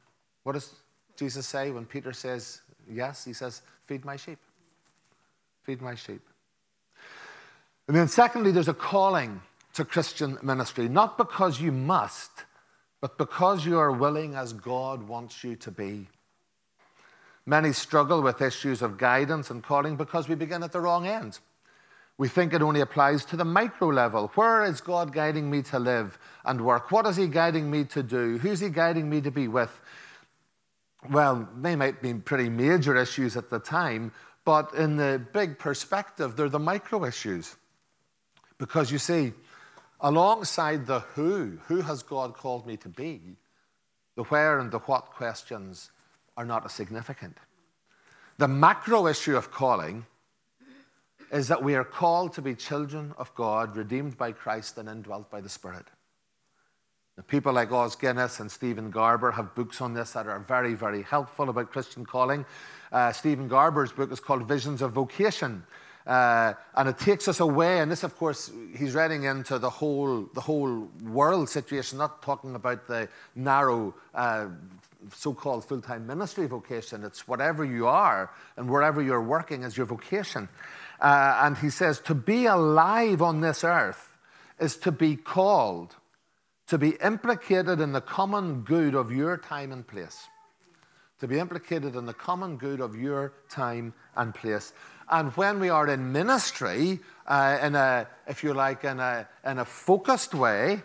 what 0.43 0.53
does 0.53 0.75
Jesus 1.15 1.47
say 1.47 1.71
when 1.71 1.85
Peter 1.85 2.13
says 2.13 2.61
yes? 2.89 3.25
He 3.25 3.33
says, 3.33 3.61
Feed 3.85 4.05
my 4.05 4.15
sheep. 4.15 4.39
Feed 5.63 5.81
my 5.81 5.95
sheep. 5.95 6.21
And 7.87 7.95
then, 7.95 8.07
secondly, 8.07 8.51
there's 8.51 8.67
a 8.67 8.73
calling 8.73 9.41
to 9.73 9.85
Christian 9.85 10.37
ministry, 10.41 10.89
not 10.89 11.17
because 11.17 11.61
you 11.61 11.71
must, 11.71 12.31
but 12.99 13.17
because 13.17 13.65
you 13.65 13.77
are 13.77 13.91
willing 13.91 14.35
as 14.35 14.53
God 14.53 15.03
wants 15.03 15.43
you 15.43 15.55
to 15.57 15.71
be. 15.71 16.07
Many 17.49 17.71
struggle 17.71 18.21
with 18.21 18.41
issues 18.41 18.81
of 18.81 18.97
guidance 18.97 19.49
and 19.49 19.63
calling 19.63 19.95
because 19.95 20.27
we 20.27 20.35
begin 20.35 20.63
at 20.63 20.73
the 20.73 20.81
wrong 20.81 21.07
end. 21.07 21.39
We 22.17 22.27
think 22.27 22.51
it 22.51 22.61
only 22.61 22.81
applies 22.81 23.23
to 23.25 23.37
the 23.37 23.45
micro 23.45 23.87
level. 23.87 24.31
Where 24.35 24.65
is 24.65 24.81
God 24.81 25.13
guiding 25.13 25.49
me 25.49 25.61
to 25.63 25.79
live 25.79 26.19
and 26.43 26.59
work? 26.59 26.91
What 26.91 27.05
is 27.05 27.15
He 27.15 27.27
guiding 27.27 27.71
me 27.71 27.85
to 27.85 28.03
do? 28.03 28.37
Who's 28.39 28.59
He 28.59 28.69
guiding 28.69 29.09
me 29.09 29.21
to 29.21 29.31
be 29.31 29.47
with? 29.47 29.79
Well, 31.09 31.47
they 31.61 31.77
might 31.77 32.01
be 32.01 32.15
pretty 32.15 32.49
major 32.49 32.97
issues 32.97 33.37
at 33.37 33.49
the 33.49 33.59
time, 33.59 34.11
But 34.47 34.73
in 34.75 34.95
the 34.95 35.21
big 35.33 35.59
perspective, 35.59 36.37
they're 36.37 36.47
the 36.47 36.57
micro 36.57 37.03
issues. 37.03 37.57
Because 38.57 38.89
you 38.93 38.97
see, 38.97 39.33
alongside 39.99 40.87
the 40.87 41.01
who, 41.01 41.59
who 41.67 41.81
has 41.81 42.01
God 42.01 42.33
called 42.33 42.65
me 42.65 42.77
to 42.77 42.87
be, 42.87 43.19
the 44.15 44.23
where 44.23 44.59
and 44.59 44.71
the 44.71 44.79
what 44.79 45.07
questions 45.07 45.91
are 46.37 46.45
not 46.45 46.71
significant. 46.71 47.37
The 48.37 48.47
macro 48.47 49.07
issue 49.07 49.35
of 49.35 49.51
calling 49.51 50.05
is 51.31 51.47
that 51.49 51.63
we 51.63 51.75
are 51.75 51.83
called 51.83 52.33
to 52.33 52.41
be 52.41 52.55
children 52.55 53.13
of 53.17 53.33
God, 53.35 53.75
redeemed 53.75 54.17
by 54.17 54.31
Christ 54.31 54.77
and 54.77 54.87
indwelt 54.87 55.29
by 55.29 55.41
the 55.41 55.49
Spirit. 55.49 55.85
People 57.27 57.51
like 57.51 57.71
Os 57.71 57.95
Guinness 57.95 58.39
and 58.39 58.49
Stephen 58.49 58.91
Garber 58.91 59.31
have 59.31 59.55
books 59.55 59.81
on 59.81 59.95
this 59.95 60.11
that 60.11 60.27
are 60.27 60.39
very, 60.39 60.75
very 60.75 61.01
helpful 61.01 61.49
about 61.49 61.71
Christian 61.71 62.05
calling. 62.05 62.45
Uh, 62.91 63.11
Stephen 63.11 63.47
Garber's 63.47 63.91
book 63.91 64.11
is 64.11 64.19
called 64.19 64.47
Visions 64.47 64.83
of 64.83 64.91
Vocation. 64.91 65.63
Uh, 66.05 66.53
and 66.75 66.87
it 66.87 66.97
takes 66.99 67.27
us 67.27 67.41
away, 67.41 67.79
and 67.79 67.91
this, 67.91 68.03
of 68.03 68.15
course, 68.15 68.49
he's 68.77 68.95
reading 68.95 69.23
into 69.23 69.59
the 69.59 69.69
whole, 69.69 70.29
the 70.35 70.39
whole 70.39 70.87
world 71.03 71.49
situation, 71.49 71.97
not 71.97 72.21
talking 72.21 72.55
about 72.55 72.87
the 72.87 73.09
narrow 73.35 73.93
uh, 74.15 74.45
so 75.13 75.33
called 75.33 75.65
full 75.65 75.81
time 75.81 76.07
ministry 76.07 76.47
vocation. 76.47 77.03
It's 77.03 77.27
whatever 77.27 77.63
you 77.63 77.87
are 77.87 78.31
and 78.55 78.69
wherever 78.69 79.01
you're 79.01 79.21
working 79.21 79.63
as 79.63 79.77
your 79.77 79.85
vocation. 79.85 80.49
Uh, 80.99 81.41
and 81.43 81.57
he 81.57 81.69
says, 81.69 81.99
to 81.99 82.15
be 82.15 82.45
alive 82.45 83.21
on 83.21 83.41
this 83.41 83.63
earth 83.63 84.15
is 84.59 84.77
to 84.77 84.91
be 84.91 85.15
called, 85.15 85.95
to 86.67 86.77
be 86.77 86.91
implicated 87.03 87.79
in 87.79 87.93
the 87.93 88.01
common 88.01 88.61
good 88.61 88.95
of 88.95 89.11
your 89.11 89.37
time 89.37 89.71
and 89.71 89.87
place. 89.87 90.27
To 91.19 91.27
be 91.27 91.39
implicated 91.39 91.95
in 91.95 92.05
the 92.05 92.13
common 92.13 92.57
good 92.57 92.79
of 92.79 92.95
your 92.95 93.33
time 93.49 93.93
and 94.15 94.33
place. 94.33 94.73
And 95.09 95.31
when 95.33 95.59
we 95.59 95.69
are 95.69 95.87
in 95.87 96.11
ministry, 96.11 96.99
uh, 97.25 97.57
in 97.61 97.75
a, 97.75 98.07
if 98.27 98.43
you 98.43 98.53
like, 98.53 98.83
in 98.83 98.99
a, 98.99 99.27
in 99.45 99.57
a 99.57 99.65
focused 99.65 100.33
way, 100.33 100.81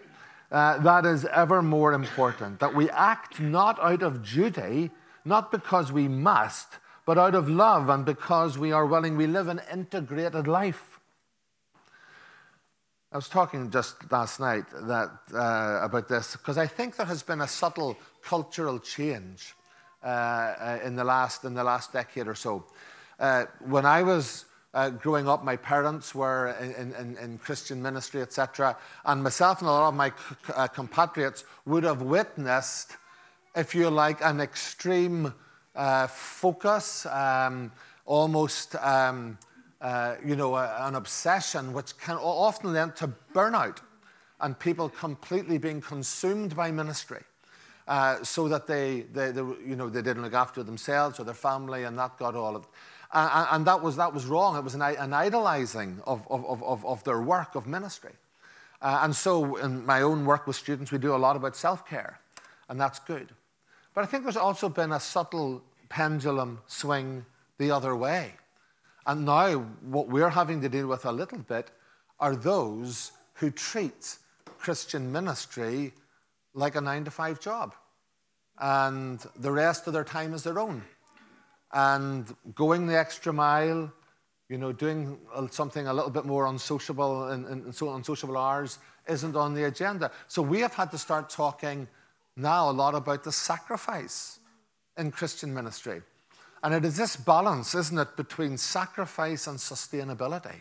uh, 0.52 0.76
that 0.78 1.06
is 1.06 1.25
ever 1.25 1.62
more 1.62 1.94
important. 1.94 2.61
That 2.61 2.75
we 2.75 2.90
act 2.90 3.40
not 3.40 3.80
out 3.80 4.02
of 4.02 4.23
duty, 4.23 4.90
not 5.25 5.50
because 5.50 5.90
we 5.90 6.09
must, 6.09 6.68
but 7.06 7.16
out 7.16 7.35
of 7.35 7.49
love 7.49 7.88
and 7.88 8.04
because 8.04 8.59
we 8.59 8.71
are 8.71 8.85
willing. 8.85 9.16
We 9.16 9.26
live 9.26 9.49
an 9.49 9.62
integrated 9.73 10.47
life. 10.47 11.00
I 13.11 13.16
was 13.16 13.28
talking 13.28 13.71
just 13.71 14.11
last 14.12 14.40
night 14.40 14.64
that, 14.71 15.11
uh, 15.35 15.80
about 15.82 16.09
this 16.09 16.37
because 16.37 16.59
I 16.59 16.66
think 16.66 16.97
there 16.97 17.06
has 17.06 17.23
been 17.23 17.40
a 17.40 17.49
subtle 17.49 17.97
cultural 18.23 18.78
change 18.78 19.54
uh, 20.02 20.06
uh 20.06 20.78
in, 20.85 20.97
the 20.97 21.04
last, 21.04 21.44
in 21.44 21.54
the 21.54 21.64
last 21.64 21.92
decade 21.92 22.28
or 22.28 22.35
so. 22.35 22.64
Uh, 23.18 23.44
when 23.61 23.87
I 23.87 24.02
was 24.02 24.47
uh, 24.75 24.91
growing 24.91 25.29
up, 25.29 25.45
my 25.45 25.57
parents 25.57 26.14
were 26.14 26.57
in, 26.61 26.95
in, 26.95 27.17
in 27.19 27.38
Christian 27.38 27.83
ministry, 27.83 28.23
etc. 28.23 28.76
And 29.05 29.23
myself 29.23 29.61
and 29.61 29.69
a 29.69 29.73
lot 29.73 29.88
of 29.88 29.95
my 29.95 30.12
uh, 30.55 30.67
compatriots 30.69 31.45
would 31.67 31.85
have 31.85 32.02
witnessed, 32.02 32.97
if 33.55 33.75
you 33.75 33.91
like, 33.91 34.25
an 34.25 34.41
extreme 34.41 35.35
uh, 35.75 36.07
focus, 36.07 37.05
um, 37.07 37.71
almost, 38.07 38.75
um, 38.76 39.38
uh, 39.81 40.14
you 40.25 40.37
know, 40.37 40.57
an 40.57 40.95
obsession, 40.95 41.73
which 41.73 41.97
can 41.99 42.17
often 42.17 42.73
lead 42.73 42.97
to 42.97 43.12
burnout 43.35 43.79
and 44.41 44.59
people 44.59 44.88
completely 44.88 45.59
being 45.59 45.81
consumed 45.81 46.57
by 46.57 46.71
ministry. 46.71 47.21
Uh, 47.88 48.23
so 48.23 48.47
that 48.49 48.67
they, 48.69 49.00
they, 49.12 49.33
they, 49.33 49.41
you 49.41 49.75
know, 49.75 49.91
they 49.91 50.02
didn't 50.02 50.23
look 50.23 50.35
after 50.35 50.62
themselves 50.62 51.19
or 51.19 51.25
their 51.25 51.35
family, 51.35 51.83
and 51.83 51.99
that 51.99 52.17
got 52.17 52.37
all 52.37 52.55
of 52.55 52.67
and, 53.12 53.49
and 53.50 53.66
that, 53.66 53.83
was, 53.83 53.97
that 53.97 54.14
was 54.14 54.26
wrong. 54.26 54.57
It 54.57 54.64
was 54.64 54.75
an, 54.75 54.83
an 54.83 55.12
idolizing 55.12 56.00
of, 56.07 56.26
of, 56.31 56.62
of, 56.62 56.85
of 56.85 57.04
their 57.04 57.21
work, 57.21 57.54
of 57.54 57.66
ministry. 57.66 58.12
Uh, 58.81 59.00
and 59.02 59.14
so, 59.14 59.57
in 59.57 59.87
my 59.87 60.02
own 60.02 60.25
work 60.25 60.47
with 60.47 60.57
students, 60.57 60.90
we 60.90 60.99
do 60.99 61.14
a 61.14 61.16
lot 61.16 61.37
about 61.37 61.54
self 61.54 61.87
care, 61.87 62.19
and 62.69 62.81
that's 62.81 62.99
good. 62.99 63.28
But 63.95 64.02
I 64.02 64.07
think 64.07 64.25
there's 64.25 64.37
also 64.37 64.69
been 64.69 64.92
a 64.92 64.99
subtle 64.99 65.62
pendulum 65.88 66.61
swing 66.66 67.25
the 67.59 67.71
other 67.71 67.95
way. 67.95 68.33
And 69.07 69.25
now, 69.25 69.59
what 69.83 70.09
we're 70.09 70.31
having 70.31 70.61
to 70.62 70.69
deal 70.69 70.88
with 70.88 71.04
a 71.04 71.12
little 71.12 71.38
bit 71.38 71.71
are 72.19 72.35
those 72.35 73.12
who 73.35 73.50
treat 73.50 74.16
Christian 74.59 75.12
ministry 75.12 75.92
like 76.54 76.75
a 76.75 76.81
nine 76.81 77.04
to 77.04 77.11
five 77.11 77.40
job. 77.40 77.75
And 78.59 79.25
the 79.37 79.52
rest 79.52 79.87
of 79.87 79.92
their 79.92 80.04
time 80.04 80.35
is 80.35 80.42
their 80.42 80.59
own 80.59 80.83
and 81.73 82.35
going 82.55 82.87
the 82.87 82.99
extra 82.99 83.33
mile, 83.33 83.93
you 84.49 84.59
know, 84.59 84.73
doing 84.73 85.19
something 85.50 85.87
a 85.87 85.93
little 85.93 86.11
bit 86.11 86.25
more 86.25 86.47
unsociable 86.47 87.29
and, 87.29 87.75
so 87.75 87.95
unsociable 87.95 88.37
hours 88.37 88.79
isn't 89.09 89.37
on 89.37 89.55
the 89.55 89.64
agenda. 89.64 90.11
So 90.29 90.43
we 90.43 90.61
have 90.61 90.75
had 90.75 90.91
to 90.91 90.99
start 90.99 91.31
talking 91.31 91.88
now 92.37 92.71
a 92.71 92.73
lot 92.73 92.95
about 92.95 93.25
the 93.25 93.33
sacrifice 93.33 94.38
in 94.99 95.11
Christian 95.11 95.55
ministry. 95.55 96.02
And 96.62 96.75
it 96.75 96.85
is 96.85 96.97
this 96.97 97.17
balance, 97.17 97.75
isn't 97.75 97.99
it, 97.99 98.17
between 98.17 98.57
sacrifice 98.57 99.47
and 99.47 99.59
sustainability 99.59 100.61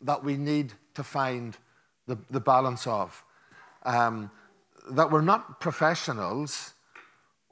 that 0.00 0.22
we 0.22 0.36
need 0.36 0.72
to 0.94 1.02
find 1.02 1.56
the, 2.06 2.18
the 2.30 2.40
balance 2.40 2.86
of. 2.86 3.24
Um, 3.84 4.30
that 4.90 5.10
we're 5.10 5.22
not 5.22 5.60
professionals 5.60 6.74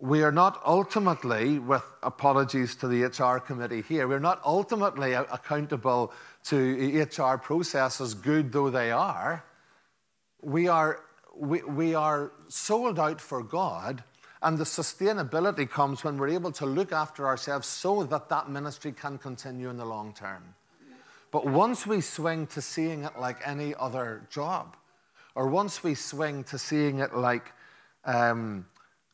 we 0.00 0.22
are 0.22 0.32
not 0.32 0.62
ultimately, 0.64 1.58
with 1.58 1.84
apologies 2.02 2.74
to 2.76 2.88
the 2.88 3.04
HR 3.04 3.38
committee 3.38 3.82
here, 3.82 4.08
we're 4.08 4.18
not 4.18 4.40
ultimately 4.44 5.12
accountable 5.12 6.12
to 6.44 7.02
HR 7.02 7.36
processes, 7.36 8.14
good 8.14 8.50
though 8.50 8.70
they 8.70 8.90
are. 8.90 9.44
We 10.40 10.68
are, 10.68 11.00
we, 11.36 11.62
we 11.62 11.94
are 11.94 12.32
sold 12.48 12.98
out 12.98 13.20
for 13.20 13.42
God, 13.42 14.02
and 14.42 14.56
the 14.56 14.64
sustainability 14.64 15.68
comes 15.68 16.02
when 16.02 16.16
we're 16.16 16.30
able 16.30 16.52
to 16.52 16.64
look 16.64 16.92
after 16.92 17.26
ourselves 17.26 17.68
so 17.68 18.02
that 18.04 18.30
that 18.30 18.48
ministry 18.48 18.92
can 18.92 19.18
continue 19.18 19.68
in 19.68 19.76
the 19.76 19.84
long 19.84 20.14
term. 20.14 20.54
But 21.30 21.46
once 21.46 21.86
we 21.86 22.00
swing 22.00 22.46
to 22.48 22.62
seeing 22.62 23.04
it 23.04 23.18
like 23.18 23.36
any 23.46 23.74
other 23.78 24.26
job, 24.30 24.76
or 25.34 25.46
once 25.46 25.84
we 25.84 25.94
swing 25.94 26.42
to 26.44 26.58
seeing 26.58 27.00
it 27.00 27.14
like, 27.14 27.52
um, 28.06 28.64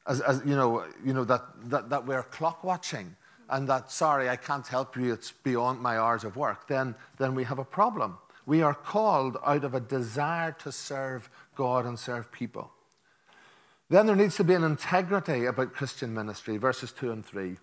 as, 0.08 0.20
as 0.20 0.42
you 0.44 0.56
know, 0.56 0.84
you 1.04 1.12
know 1.12 1.24
that, 1.24 1.42
that, 1.64 1.90
that 1.90 2.06
we're 2.06 2.22
clock 2.22 2.64
watching 2.64 3.16
and 3.48 3.68
that, 3.68 3.90
sorry, 3.90 4.28
I 4.28 4.36
can't 4.36 4.66
help 4.66 4.96
you, 4.96 5.12
it's 5.12 5.32
beyond 5.32 5.80
my 5.80 5.98
hours 5.98 6.24
of 6.24 6.36
work, 6.36 6.66
then, 6.68 6.94
then 7.18 7.34
we 7.34 7.44
have 7.44 7.58
a 7.58 7.64
problem. 7.64 8.18
We 8.44 8.62
are 8.62 8.74
called 8.74 9.36
out 9.44 9.64
of 9.64 9.74
a 9.74 9.80
desire 9.80 10.52
to 10.60 10.72
serve 10.72 11.30
God 11.54 11.84
and 11.84 11.98
serve 11.98 12.30
people. 12.32 12.70
Then 13.88 14.06
there 14.06 14.16
needs 14.16 14.36
to 14.36 14.44
be 14.44 14.54
an 14.54 14.64
integrity 14.64 15.44
about 15.44 15.74
Christian 15.74 16.12
ministry, 16.12 16.56
verses 16.56 16.92
2 16.92 17.12
and 17.12 17.24
3. 17.24 17.56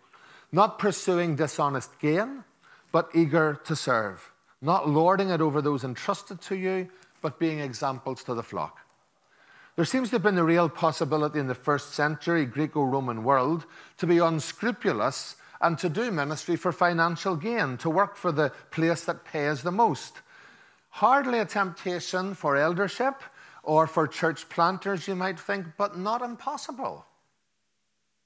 Not 0.52 0.80
pursuing 0.80 1.36
dishonest 1.36 2.00
gain, 2.00 2.44
but 2.92 3.10
eager 3.14 3.60
to 3.66 3.76
serve. 3.76 4.32
Not 4.62 4.88
lording 4.88 5.30
it 5.30 5.42
over 5.42 5.62
those 5.62 5.84
entrusted 5.84 6.40
to 6.44 6.56
you, 6.56 6.90
but 7.22 7.40
being 7.40 7.60
examples 7.60 8.24
to 8.24 8.34
the 8.34 8.44
flock. 8.44 8.80
There 9.76 9.86
seems 9.86 10.10
to 10.10 10.16
have 10.16 10.24
been 10.24 10.38
a 10.38 10.44
real 10.44 10.70
possibility 10.70 11.40
in 11.40 11.48
the 11.48 11.56
first 11.56 11.94
century 11.94 12.46
Greco 12.46 12.84
Roman 12.84 13.24
world 13.24 13.66
to 13.98 14.06
be 14.06 14.20
unscrupulous 14.20 15.36
and 15.62 15.80
to 15.80 15.90
do 15.90 16.12
ministry 16.12 16.56
for 16.58 16.72
financial 16.72 17.36
gain, 17.36 17.78
to 17.78 17.90
work 17.90 18.16
for 18.16 18.32
the 18.32 18.52
place 18.70 19.06
that 19.06 19.26
pays 19.26 19.64
the 19.64 19.72
most. 19.72 20.22
Hardly 20.90 21.40
a 21.40 21.46
temptation 21.46 22.36
for 22.36 22.56
eldership 22.56 23.24
or 23.64 23.88
for 23.88 24.08
church 24.08 24.48
planters, 24.48 25.08
you 25.08 25.16
might 25.16 25.40
think, 25.40 25.66
but 25.76 25.98
not 25.98 26.22
impossible. 26.22 27.06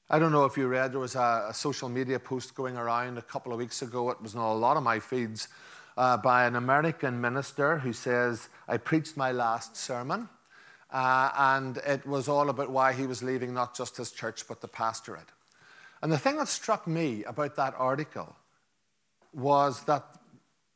I 0.10 0.20
don't 0.20 0.34
know 0.34 0.44
if 0.44 0.58
you 0.58 0.68
read, 0.68 0.92
there 0.92 1.00
was 1.00 1.16
a, 1.16 1.48
a 1.50 1.54
social 1.54 1.88
media 1.88 2.20
post 2.20 2.56
going 2.56 2.76
around 2.76 3.18
a 3.18 3.22
couple 3.22 3.54
of 3.54 3.60
weeks 3.60 3.82
ago. 3.82 4.10
It 4.10 4.22
was 4.22 4.36
on 4.36 4.42
a 4.42 4.54
lot 4.54 4.76
of 4.76 4.84
my 4.84 5.00
feeds 5.00 5.48
uh, 5.96 6.18
by 6.18 6.46
an 6.46 6.58
American 6.58 7.22
minister 7.22 7.78
who 7.78 7.94
says, 7.94 8.50
I 8.68 8.78
preached 8.78 9.16
my 9.16 9.32
last 9.32 9.78
sermon. 9.78 10.28
Uh, 10.92 11.30
and 11.38 11.78
it 11.78 12.06
was 12.06 12.30
all 12.30 12.50
about 12.50 12.70
why 12.70 12.94
he 12.94 13.06
was 13.06 13.22
leaving 13.22 13.54
not 13.54 13.76
just 13.76 13.98
his 13.98 14.12
church, 14.12 14.48
but 14.48 14.62
the 14.62 14.68
pastorate. 14.68 15.30
And 16.02 16.12
the 16.12 16.18
thing 16.18 16.38
that 16.38 16.48
struck 16.48 16.88
me 16.88 17.24
about 17.26 17.56
that 17.56 17.74
article 17.78 18.36
was 19.34 19.84
that 19.86 20.06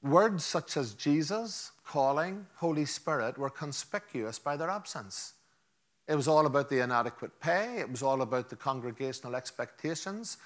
words 0.01 0.44
such 0.44 0.77
as 0.77 0.94
Jesus, 0.94 1.72
calling, 1.86 2.46
Holy 2.56 2.86
Spirit 2.86 3.38
were 3.38 3.50
conspicuous 3.50 4.39
by 4.39 4.58
their 4.58 4.70
absence. 4.70 5.34
It 6.08 6.15
was 6.15 6.27
all 6.27 6.46
about 6.46 6.70
the 6.70 6.84
inadequate 6.84 7.39
pay, 7.39 7.77
it 7.77 7.89
was 7.89 8.03
all 8.03 8.22
about 8.22 8.50
the 8.50 8.56
congregational 8.56 9.36
expectations, 9.36 10.38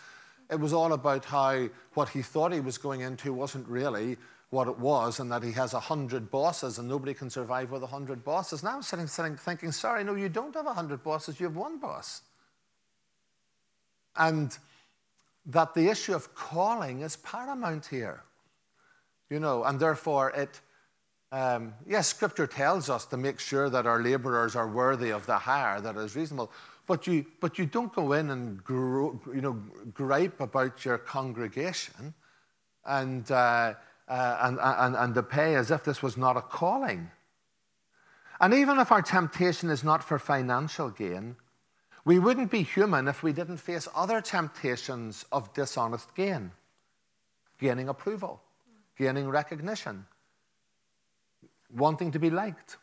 it 0.50 0.60
was 0.60 0.74
all 0.74 0.93
about 0.93 1.25
how 1.25 1.69
what 1.93 2.10
he 2.10 2.22
thought 2.22 2.53
he 2.53 2.60
was 2.60 2.77
going 2.77 3.01
into 3.01 3.34
wasn't 3.34 3.67
really 3.67 4.17
what 4.49 4.67
it 4.67 4.77
was 4.77 5.19
and 5.19 5.31
that 5.31 5.43
he 5.43 5.51
has 5.51 5.73
a 5.73 5.79
hundred 5.79 6.29
bosses 6.31 6.77
and 6.77 6.87
nobody 6.87 7.13
can 7.13 7.29
survive 7.29 7.71
with 7.71 7.83
a 7.83 7.87
hundred 7.87 8.23
bosses. 8.23 8.63
Now 8.63 8.75
I'm 8.75 8.81
sitting, 8.81 9.07
sitting 9.07 9.35
thinking, 9.35 9.71
sorry, 9.71 10.03
no, 10.03 10.15
you 10.15 10.29
don't 10.29 10.53
have 10.55 10.67
a 10.67 10.73
hundred 10.73 11.03
bosses, 11.03 11.39
you 11.39 11.47
have 11.47 11.55
one 11.55 11.79
boss. 11.79 12.21
And 14.15 14.57
that 15.47 15.73
the 15.73 15.89
issue 15.89 16.13
of 16.13 16.33
calling 16.35 17.01
is 17.01 17.17
paramount 17.17 17.85
here. 17.87 18.23
You 19.29 19.39
know, 19.39 19.63
and 19.63 19.79
therefore 19.79 20.29
it, 20.31 20.61
um, 21.31 21.73
yes, 21.87 22.07
Scripture 22.07 22.47
tells 22.47 22.89
us 22.89 23.05
to 23.07 23.17
make 23.17 23.39
sure 23.39 23.69
that 23.69 23.85
our 23.87 24.01
laborers 24.01 24.55
are 24.55 24.67
worthy 24.67 25.09
of 25.09 25.25
the 25.25 25.37
hire 25.37 25.81
that 25.81 25.97
is 25.97 26.15
reasonable. 26.15 26.51
But 26.87 27.07
you, 27.07 27.25
but 27.41 27.57
you 27.57 27.65
don't 27.65 27.91
go 27.93 28.13
in 28.13 28.29
and 28.29 28.61
you 28.69 29.41
know, 29.41 29.53
gripe 29.93 30.39
about 30.39 30.85
your 30.85 30.99
congregation 30.99 32.13
and, 32.85 33.29
uh, 33.31 33.73
uh, 34.07 34.38
and, 34.41 34.59
and, 34.62 34.95
and 34.95 35.15
to 35.15 35.24
pay 35.24 35.55
as 35.55 35.71
if 35.71 35.83
this 35.83 36.01
was 36.03 36.17
not 36.17 36.38
a 36.38 36.41
calling. 36.41 37.09
And 38.39 38.53
even 38.53 38.79
if 38.79 38.91
our 38.91 39.01
temptation 39.01 39.69
is 39.69 39.83
not 39.83 40.03
for 40.03 40.19
financial 40.19 40.89
gain, 40.89 41.38
we 42.03 42.19
wouldn't 42.19 42.51
be 42.51 42.62
human 42.63 43.07
if 43.07 43.24
we 43.24 43.33
didn't 43.33 43.57
face 43.57 43.88
other 43.95 44.21
temptations 44.21 45.25
of 45.31 45.53
dishonest 45.53 46.13
gain 46.15 46.51
gaining 47.59 47.89
approval, 47.89 48.41
gaining 48.97 49.29
recognition, 49.29 50.05
wanting 51.74 52.12
to 52.12 52.19
be 52.19 52.29
liked 52.29 52.77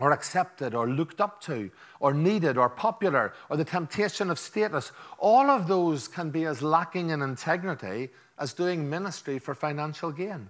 or 0.00 0.12
accepted 0.12 0.74
or 0.74 0.88
looked 0.88 1.20
up 1.20 1.40
to 1.42 1.70
or 2.00 2.14
needed 2.14 2.56
or 2.56 2.68
popular 2.68 3.32
or 3.50 3.56
the 3.56 3.64
temptation 3.64 4.30
of 4.30 4.38
status. 4.38 4.92
All 5.18 5.50
of 5.50 5.66
those 5.66 6.06
can 6.06 6.30
be 6.30 6.44
as 6.44 6.62
lacking 6.62 7.10
in 7.10 7.22
integrity 7.22 8.10
as 8.38 8.52
doing 8.52 8.88
ministry 8.88 9.38
for 9.38 9.54
financial 9.54 10.12
gain. 10.12 10.48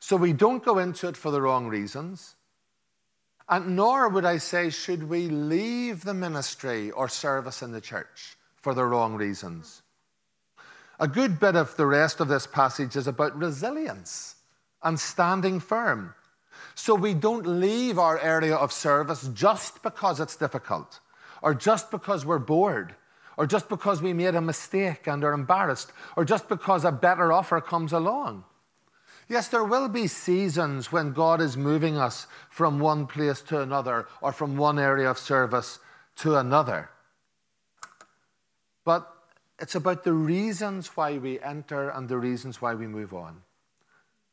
So 0.00 0.16
we 0.16 0.32
don't 0.32 0.64
go 0.64 0.78
into 0.78 1.08
it 1.08 1.16
for 1.16 1.30
the 1.30 1.40
wrong 1.40 1.66
reasons. 1.66 2.34
And 3.48 3.76
nor 3.76 4.08
would 4.08 4.24
I 4.24 4.38
say, 4.38 4.70
should 4.70 5.08
we 5.08 5.28
leave 5.28 6.04
the 6.04 6.14
ministry 6.14 6.90
or 6.90 7.08
service 7.08 7.62
in 7.62 7.72
the 7.72 7.80
church 7.80 8.36
for 8.64 8.72
the 8.72 8.84
wrong 8.84 9.14
reasons. 9.14 9.82
A 10.98 11.06
good 11.06 11.38
bit 11.38 11.54
of 11.54 11.76
the 11.76 11.86
rest 11.86 12.20
of 12.20 12.28
this 12.28 12.46
passage 12.46 12.96
is 12.96 13.06
about 13.06 13.36
resilience 13.36 14.36
and 14.82 14.98
standing 14.98 15.60
firm. 15.60 16.14
So 16.74 16.94
we 16.94 17.12
don't 17.12 17.46
leave 17.46 17.98
our 17.98 18.18
area 18.18 18.54
of 18.54 18.72
service 18.72 19.28
just 19.34 19.82
because 19.82 20.18
it's 20.18 20.36
difficult, 20.36 21.00
or 21.42 21.52
just 21.52 21.90
because 21.90 22.24
we're 22.24 22.38
bored, 22.38 22.94
or 23.36 23.46
just 23.46 23.68
because 23.68 24.00
we 24.00 24.12
made 24.12 24.34
a 24.34 24.40
mistake 24.40 25.06
and 25.06 25.24
are 25.24 25.32
embarrassed, 25.32 25.92
or 26.16 26.24
just 26.24 26.48
because 26.48 26.84
a 26.84 26.92
better 26.92 27.32
offer 27.32 27.60
comes 27.60 27.92
along. 27.92 28.44
Yes, 29.28 29.48
there 29.48 29.64
will 29.64 29.88
be 29.88 30.06
seasons 30.06 30.92
when 30.92 31.12
God 31.12 31.40
is 31.40 31.56
moving 31.56 31.96
us 31.96 32.26
from 32.50 32.78
one 32.78 33.06
place 33.06 33.40
to 33.42 33.60
another 33.60 34.06
or 34.20 34.32
from 34.32 34.56
one 34.56 34.78
area 34.78 35.10
of 35.10 35.18
service 35.18 35.78
to 36.16 36.36
another. 36.36 36.90
But 38.84 39.10
it's 39.58 39.74
about 39.74 40.04
the 40.04 40.12
reasons 40.12 40.88
why 40.88 41.16
we 41.16 41.40
enter 41.40 41.88
and 41.88 42.08
the 42.08 42.18
reasons 42.18 42.60
why 42.60 42.74
we 42.74 42.86
move 42.86 43.14
on. 43.14 43.40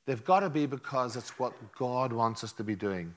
They've 0.05 0.23
got 0.23 0.41
to 0.41 0.49
be 0.49 0.65
because 0.65 1.15
it's 1.15 1.39
what 1.39 1.53
God 1.77 2.11
wants 2.11 2.43
us 2.43 2.51
to 2.53 2.63
be 2.63 2.75
doing. 2.75 3.15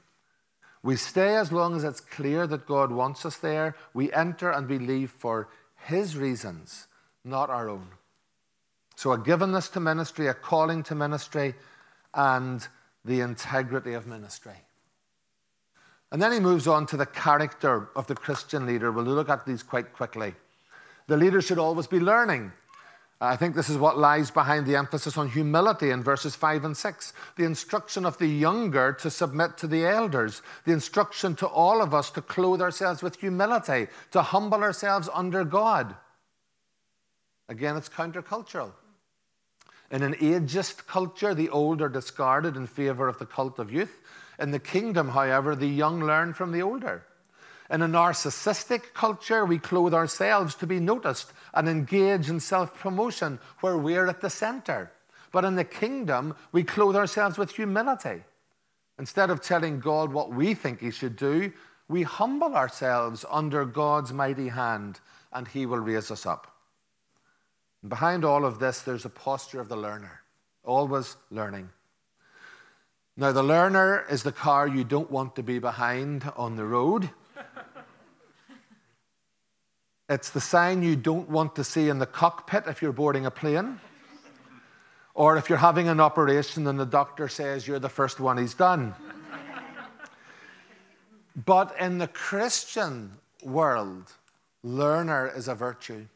We 0.83 0.97
stay 0.97 1.37
as 1.37 1.51
long 1.51 1.75
as 1.75 1.83
it's 1.83 2.01
clear 2.01 2.47
that 2.47 2.67
God 2.67 2.93
wants 2.93 3.25
us 3.25 3.37
there. 3.37 3.75
We 3.95 4.13
enter 4.13 4.51
and 4.51 4.69
we 4.69 4.79
leave 4.79 5.11
for 5.11 5.49
His 5.85 6.17
reasons, 6.17 6.87
not 7.25 7.51
our 7.51 7.69
own. 7.69 7.89
So, 8.97 9.13
a 9.13 9.19
givenness 9.19 9.73
to 9.73 9.81
ministry, 9.81 10.29
a 10.29 10.35
calling 10.35 10.83
to 10.85 10.95
ministry, 10.95 11.55
and 12.15 12.67
the 13.05 13.21
integrity 13.21 13.93
of 13.93 14.07
ministry. 14.07 14.55
And 16.11 16.23
then 16.23 16.33
he 16.33 16.41
moves 16.41 16.67
on 16.67 16.87
to 16.87 16.97
the 16.97 17.07
character 17.07 17.89
of 17.97 18.07
the 18.07 18.15
Christian 18.15 18.67
leader. 18.67 18.93
We'll 18.93 19.05
look 19.05 19.29
at 19.29 19.45
these 19.45 19.63
quite 19.63 19.93
quickly. 19.93 20.35
The 21.07 21.17
leader 21.17 21.43
should 21.43 21.59
always 21.59 21.87
be 21.87 22.01
learning. 22.01 22.53
I 23.21 23.37
think 23.37 23.55
this 23.55 23.71
is 23.71 23.79
what 23.79 23.97
lies 23.97 24.31
behind 24.31 24.67
the 24.67 24.77
emphasis 24.77 25.17
on 25.17 25.31
humility 25.31 25.91
in 25.91 26.03
verses 26.03 26.35
5 26.35 26.65
and 26.65 26.77
6. 26.77 27.13
The 27.37 27.45
instruction 27.45 28.05
of 28.05 28.19
the 28.19 28.27
younger 28.27 28.93
to 28.95 29.11
submit 29.11 29.57
to 29.59 29.67
the 29.67 29.87
elders. 29.87 30.43
The 30.65 30.73
instruction 30.73 31.35
to 31.37 31.47
all 31.47 31.81
of 31.81 31.95
us 31.95 32.11
to 32.11 32.23
clothe 32.23 32.61
ourselves 32.61 33.03
with 33.03 33.21
humility, 33.21 33.87
to 34.11 34.23
humble 34.23 34.63
ourselves 34.63 35.09
under 35.13 35.45
God. 35.45 35.95
Again, 37.49 37.77
it's 37.77 37.89
countercultural. 37.89 38.73
In 39.91 40.03
an 40.03 40.15
ageist 40.15 40.87
culture, 40.87 41.35
the 41.35 41.51
old 41.51 41.81
are 41.81 41.89
discarded 41.89 42.57
in 42.57 42.67
favor 42.67 43.07
of 43.07 43.19
the 43.19 43.27
cult 43.27 43.59
of 43.59 43.73
youth. 43.73 44.01
In 44.39 44.51
the 44.51 44.59
kingdom, 44.59 45.11
however, 45.11 45.55
the 45.55 45.69
young 45.69 46.01
learn 46.01 46.33
from 46.33 46.53
the 46.53 46.63
older. 46.63 47.05
In 47.71 47.81
a 47.81 47.89
narcissistic 47.89 48.93
culture, 48.93 49.45
we 49.45 49.59
clothe 49.59 49.95
ourselves 49.95 50.55
to 50.57 50.67
be 50.67 50.81
noticed 50.81 51.33
and 51.55 51.69
engage 51.69 52.29
in 52.29 52.41
self 52.41 52.79
promotion 52.79 53.39
where 53.61 53.77
we're 53.77 54.07
at 54.07 54.21
the 54.21 54.31
center. 54.31 54.93
But 55.33 55.45
in 55.45 55.57
the 55.57 55.65
kingdom, 55.65 56.37
we 56.53 56.63
clothe 56.63 56.95
ourselves 56.95 57.39
with 57.39 57.53
humility. 57.53 58.23
Instead 58.99 59.31
of 59.31 59.41
telling 59.41 59.81
God 59.81 60.13
what 60.13 60.33
we 60.33 60.55
think 60.55 60.81
He 60.81 60.91
should 60.91 61.17
do, 61.17 61.53
we 61.89 62.03
humble 62.03 62.55
ourselves 62.55 63.25
under 63.31 63.65
God's 63.65 64.13
mighty 64.13 64.49
hand 64.49 65.01
and 65.33 65.49
He 65.49 65.67
will 65.67 65.81
raise 65.81 66.11
us 66.11 66.27
up. 66.27 66.55
And 67.83 67.91
behind 67.91 68.25
all 68.25 68.45
of 68.45 68.59
this, 68.59 68.83
there's 68.83 69.05
a 69.05 69.11
posture 69.11 69.61
of 69.61 69.69
the 69.69 69.77
learner, 69.77 70.23
always 70.65 71.17
learning. 71.31 71.71
Now, 73.17 73.33
the 73.33 73.43
learner 73.43 74.05
is 74.11 74.23
the 74.23 74.33
car 74.33 74.67
you 74.67 74.85
don't 74.85 75.11
want 75.11 75.37
to 75.37 75.43
be 75.43 75.59
behind 75.59 76.31
on 76.37 76.57
the 76.57 76.65
road. 76.65 77.11
It's 80.09 80.29
the 80.29 80.41
sign 80.41 80.83
you 80.83 80.97
don't 80.97 81.31
want 81.31 81.57
to 81.57 81.65
see 81.65 81.89
in 81.89 81.99
the 81.99 82.07
cockpit 82.07 82.65
if 82.67 82.83
you're 82.83 82.93
boarding 82.93 83.25
a 83.25 83.31
plane. 83.31 83.81
Or 85.15 85.39
if 85.39 85.49
you're 85.49 85.59
having 85.59 85.89
an 85.89 85.99
operation 85.99 86.67
and 86.67 86.79
the 86.79 86.85
doctor 86.85 87.27
says 87.29 87.67
you're 87.67 87.79
the 87.79 87.89
first 87.89 88.21
one 88.21 88.37
he's 88.37 88.53
done. 88.53 88.95
but 91.47 91.75
in 91.81 91.99
the 91.99 92.09
Christian 92.09 93.13
world, 93.43 94.13
learner 94.63 95.33
is 95.35 95.49
a 95.49 95.55
virtue. 95.55 96.07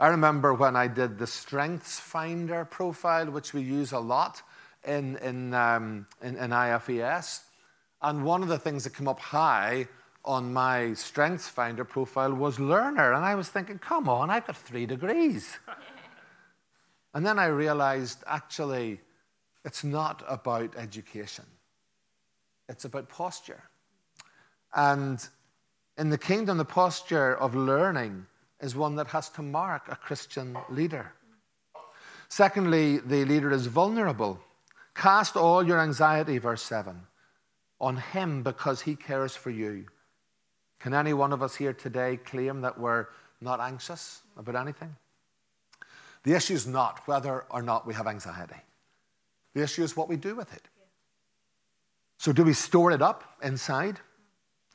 I 0.00 0.08
remember 0.08 0.52
when 0.52 0.74
I 0.74 0.88
did 0.88 1.18
the 1.18 1.26
Strengths 1.26 2.00
Finder 2.00 2.64
profile, 2.64 3.30
which 3.30 3.52
we 3.52 3.60
use 3.60 3.92
a 3.92 3.98
lot 4.00 4.42
in, 4.84 5.16
in, 5.18 5.54
um, 5.54 6.06
in, 6.22 6.36
in 6.36 6.50
IFES. 6.50 7.40
And 8.02 8.24
one 8.24 8.42
of 8.42 8.48
the 8.48 8.58
things 8.58 8.82
that 8.84 8.94
came 8.94 9.08
up 9.08 9.20
high 9.20 9.86
on 10.24 10.52
my 10.52 10.92
Strengths 10.94 11.48
Finder 11.48 11.84
profile 11.84 12.34
was 12.34 12.60
learner. 12.60 13.12
And 13.12 13.24
I 13.24 13.34
was 13.34 13.48
thinking, 13.48 13.78
come 13.78 14.08
on, 14.08 14.30
I've 14.30 14.46
got 14.46 14.56
three 14.56 14.86
degrees. 14.86 15.58
and 17.14 17.24
then 17.24 17.38
I 17.38 17.46
realized 17.46 18.22
actually, 18.26 19.00
it's 19.64 19.84
not 19.84 20.22
about 20.28 20.76
education, 20.76 21.44
it's 22.68 22.84
about 22.84 23.08
posture. 23.08 23.62
And 24.74 25.26
in 25.96 26.10
the 26.10 26.18
kingdom, 26.18 26.58
the 26.58 26.64
posture 26.64 27.36
of 27.36 27.54
learning 27.54 28.26
is 28.60 28.76
one 28.76 28.96
that 28.96 29.08
has 29.08 29.28
to 29.30 29.42
mark 29.42 29.84
a 29.88 29.96
Christian 29.96 30.56
leader. 30.68 31.12
Secondly, 32.28 32.98
the 32.98 33.24
leader 33.24 33.50
is 33.50 33.66
vulnerable. 33.66 34.38
Cast 34.94 35.36
all 35.36 35.66
your 35.66 35.80
anxiety, 35.80 36.38
verse 36.38 36.62
7, 36.62 37.00
on 37.80 37.96
him 37.96 38.42
because 38.42 38.82
he 38.82 38.96
cares 38.96 39.34
for 39.34 39.50
you. 39.50 39.86
Can 40.80 40.94
any 40.94 41.12
one 41.12 41.32
of 41.32 41.42
us 41.42 41.56
here 41.56 41.72
today 41.72 42.18
claim 42.18 42.60
that 42.60 42.78
we're 42.78 43.06
not 43.40 43.60
anxious 43.60 44.22
about 44.36 44.56
anything? 44.56 44.94
The 46.24 46.34
issue 46.34 46.54
is 46.54 46.66
not 46.66 47.06
whether 47.06 47.44
or 47.50 47.62
not 47.62 47.86
we 47.86 47.94
have 47.94 48.06
anxiety, 48.06 48.60
the 49.54 49.62
issue 49.62 49.82
is 49.82 49.96
what 49.96 50.08
we 50.08 50.16
do 50.16 50.34
with 50.34 50.52
it. 50.52 50.62
So, 52.18 52.32
do 52.32 52.42
we 52.42 52.52
store 52.52 52.90
it 52.90 53.00
up 53.00 53.24
inside? 53.42 54.00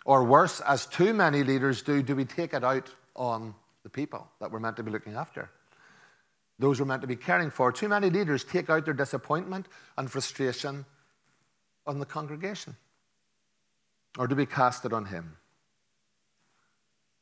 Or 0.05 0.23
worse, 0.23 0.59
as 0.61 0.85
too 0.85 1.13
many 1.13 1.43
leaders 1.43 1.81
do, 1.81 2.01
do 2.01 2.15
we 2.15 2.25
take 2.25 2.53
it 2.53 2.63
out 2.63 2.89
on 3.15 3.55
the 3.83 3.89
people 3.89 4.27
that 4.39 4.51
we're 4.51 4.59
meant 4.59 4.77
to 4.77 4.83
be 4.83 4.91
looking 4.91 5.13
after. 5.13 5.49
Those 6.57 6.79
we're 6.79 6.85
meant 6.85 7.01
to 7.01 7.07
be 7.07 7.15
caring 7.15 7.51
for. 7.51 7.71
Too 7.71 7.89
many 7.89 8.09
leaders 8.09 8.43
take 8.43 8.69
out 8.69 8.85
their 8.85 8.93
disappointment 8.93 9.67
and 9.97 10.09
frustration 10.09 10.85
on 11.85 11.99
the 11.99 12.05
congregation. 12.05 12.75
Or 14.17 14.27
do 14.27 14.35
we 14.35 14.45
cast 14.45 14.85
it 14.85 14.93
on 14.93 15.05
Him? 15.05 15.37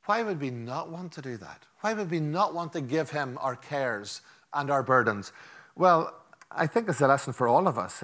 Why 0.06 0.24
would 0.24 0.42
we 0.42 0.50
not 0.50 0.90
want 0.90 1.12
to 1.14 1.22
do 1.22 1.38
that? 1.38 1.66
Why 1.82 1.94
would 1.94 2.10
we 2.10 2.20
not 2.20 2.54
want 2.54 2.74
to 2.74 2.82
give 2.82 3.12
Him 3.12 3.38
our 3.42 3.56
cares 3.56 4.22
and 4.54 4.70
our 4.70 4.84
burdens? 4.84 5.32
Well, 5.76 6.14
I 6.52 6.68
think 6.68 6.90
it's 6.90 7.02
a 7.02 7.08
lesson 7.08 7.34
for 7.34 7.48
all 7.48 7.68
of 7.68 7.78
us. 7.78 8.04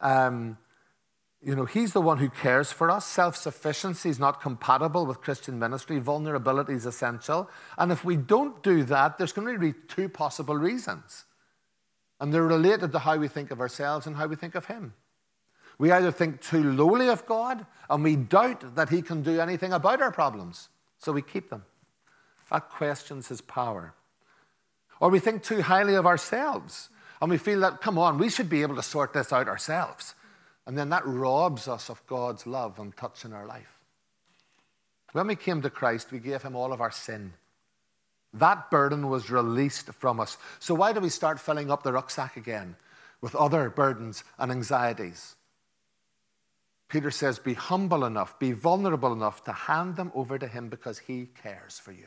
Um, 0.00 0.58
you 1.44 1.54
know, 1.54 1.66
he's 1.66 1.92
the 1.92 2.00
one 2.00 2.18
who 2.18 2.30
cares 2.30 2.72
for 2.72 2.90
us. 2.90 3.04
Self 3.04 3.36
sufficiency 3.36 4.08
is 4.08 4.18
not 4.18 4.40
compatible 4.40 5.04
with 5.04 5.20
Christian 5.20 5.58
ministry. 5.58 5.98
Vulnerability 5.98 6.72
is 6.72 6.86
essential. 6.86 7.50
And 7.76 7.92
if 7.92 8.04
we 8.04 8.16
don't 8.16 8.62
do 8.62 8.82
that, 8.84 9.18
there's 9.18 9.32
going 9.32 9.52
to 9.52 9.58
be 9.58 9.74
two 9.88 10.08
possible 10.08 10.56
reasons. 10.56 11.24
And 12.18 12.32
they're 12.32 12.42
related 12.42 12.92
to 12.92 13.00
how 13.00 13.16
we 13.16 13.28
think 13.28 13.50
of 13.50 13.60
ourselves 13.60 14.06
and 14.06 14.16
how 14.16 14.26
we 14.26 14.36
think 14.36 14.54
of 14.54 14.66
Him. 14.66 14.94
We 15.76 15.90
either 15.90 16.12
think 16.12 16.40
too 16.40 16.62
lowly 16.72 17.08
of 17.08 17.26
God 17.26 17.66
and 17.90 18.02
we 18.02 18.16
doubt 18.16 18.76
that 18.76 18.88
He 18.88 19.02
can 19.02 19.22
do 19.22 19.40
anything 19.40 19.72
about 19.72 20.00
our 20.00 20.12
problems, 20.12 20.70
so 21.04 21.12
we 21.12 21.22
keep 21.22 21.50
them. 21.50 21.64
That 22.50 22.70
questions 22.70 23.28
His 23.28 23.40
power. 23.40 23.94
Or 25.00 25.10
we 25.10 25.18
think 25.18 25.42
too 25.42 25.62
highly 25.62 25.94
of 25.94 26.06
ourselves 26.06 26.88
And 27.20 27.30
we 27.30 27.38
feel 27.38 27.60
that, 27.60 27.80
come 27.80 27.98
on, 27.98 28.18
we 28.18 28.28
should 28.28 28.48
be 28.48 28.62
able 28.62 28.76
to 28.76 28.82
sort 28.82 29.12
this 29.12 29.32
out 29.32 29.48
ourselves. 29.48 30.14
And 30.66 30.76
then 30.76 30.90
that 30.90 31.06
robs 31.06 31.68
us 31.68 31.88
of 31.88 32.06
God's 32.06 32.46
love 32.46 32.78
and 32.78 32.94
touch 32.96 33.24
in 33.24 33.32
our 33.32 33.46
life. 33.46 33.80
When 35.12 35.28
we 35.28 35.36
came 35.36 35.62
to 35.62 35.70
Christ, 35.70 36.10
we 36.10 36.18
gave 36.18 36.42
him 36.42 36.56
all 36.56 36.72
of 36.72 36.80
our 36.80 36.90
sin. 36.90 37.32
That 38.34 38.70
burden 38.70 39.08
was 39.08 39.30
released 39.30 39.92
from 39.94 40.18
us. 40.18 40.36
So, 40.58 40.74
why 40.74 40.92
do 40.92 41.00
we 41.00 41.08
start 41.08 41.38
filling 41.38 41.70
up 41.70 41.82
the 41.82 41.92
rucksack 41.92 42.36
again 42.36 42.76
with 43.20 43.34
other 43.36 43.70
burdens 43.70 44.24
and 44.38 44.50
anxieties? 44.50 45.36
Peter 46.94 47.10
says, 47.10 47.40
Be 47.40 47.54
humble 47.54 48.04
enough, 48.04 48.38
be 48.38 48.52
vulnerable 48.52 49.12
enough 49.12 49.42
to 49.42 49.52
hand 49.52 49.96
them 49.96 50.12
over 50.14 50.38
to 50.38 50.46
him 50.46 50.68
because 50.68 50.96
he 51.00 51.28
cares 51.42 51.76
for 51.76 51.90
you. 51.90 52.06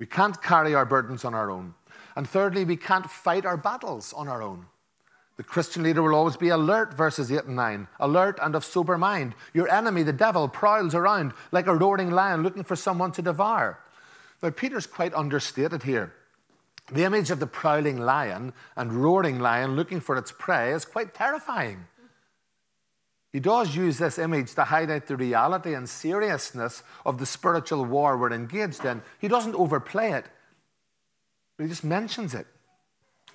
We 0.00 0.06
can't 0.06 0.42
carry 0.42 0.74
our 0.74 0.84
burdens 0.84 1.24
on 1.24 1.32
our 1.32 1.48
own. 1.48 1.74
And 2.16 2.28
thirdly, 2.28 2.64
we 2.64 2.76
can't 2.76 3.08
fight 3.08 3.46
our 3.46 3.56
battles 3.56 4.12
on 4.12 4.26
our 4.26 4.42
own. 4.42 4.66
The 5.36 5.44
Christian 5.44 5.84
leader 5.84 6.02
will 6.02 6.16
always 6.16 6.36
be 6.36 6.48
alert, 6.48 6.94
verses 6.94 7.30
8 7.30 7.44
and 7.44 7.54
9. 7.54 7.86
Alert 8.00 8.40
and 8.42 8.56
of 8.56 8.64
sober 8.64 8.98
mind. 8.98 9.36
Your 9.54 9.68
enemy, 9.68 10.02
the 10.02 10.12
devil, 10.12 10.48
prowls 10.48 10.92
around 10.92 11.32
like 11.52 11.68
a 11.68 11.76
roaring 11.76 12.10
lion 12.10 12.42
looking 12.42 12.64
for 12.64 12.74
someone 12.74 13.12
to 13.12 13.22
devour. 13.22 13.78
Now, 14.42 14.50
Peter's 14.50 14.88
quite 14.88 15.14
understated 15.14 15.84
here. 15.84 16.12
The 16.90 17.04
image 17.04 17.30
of 17.30 17.38
the 17.38 17.46
prowling 17.46 18.00
lion 18.00 18.52
and 18.74 18.92
roaring 18.92 19.38
lion 19.38 19.76
looking 19.76 20.00
for 20.00 20.16
its 20.16 20.32
prey 20.32 20.72
is 20.72 20.84
quite 20.84 21.14
terrifying. 21.14 21.86
He 23.32 23.40
does 23.40 23.74
use 23.74 23.98
this 23.98 24.18
image 24.18 24.54
to 24.54 24.64
highlight 24.64 25.06
the 25.06 25.16
reality 25.16 25.74
and 25.74 25.88
seriousness 25.88 26.82
of 27.06 27.18
the 27.18 27.26
spiritual 27.26 27.84
war 27.84 28.18
we're 28.18 28.32
engaged 28.32 28.84
in. 28.84 29.02
He 29.18 29.28
doesn't 29.28 29.54
overplay 29.54 30.12
it, 30.12 30.26
he 31.58 31.66
just 31.66 31.84
mentions 31.84 32.34
it 32.34 32.46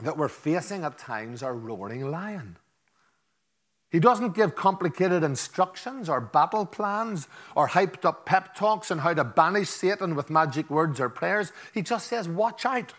that 0.02 0.18
we're 0.18 0.28
facing 0.28 0.84
at 0.84 0.98
times 0.98 1.42
a 1.42 1.52
roaring 1.52 2.12
lion. 2.12 2.58
He 3.90 4.00
doesn't 4.00 4.36
give 4.36 4.56
complicated 4.56 5.24
instructions 5.24 6.10
or 6.10 6.20
battle 6.20 6.66
plans 6.66 7.28
or 7.56 7.70
hyped 7.70 8.04
up 8.04 8.26
pep 8.26 8.54
talks 8.54 8.92
on 8.92 9.00
how 9.00 9.14
to 9.14 9.24
banish 9.24 9.70
Satan 9.70 10.16
with 10.16 10.30
magic 10.30 10.70
words 10.70 11.00
or 11.00 11.10
prayers. 11.10 11.54
He 11.74 11.82
just 11.82 12.08
says, 12.08 12.28
Watch 12.28 12.66
out. 12.66 12.94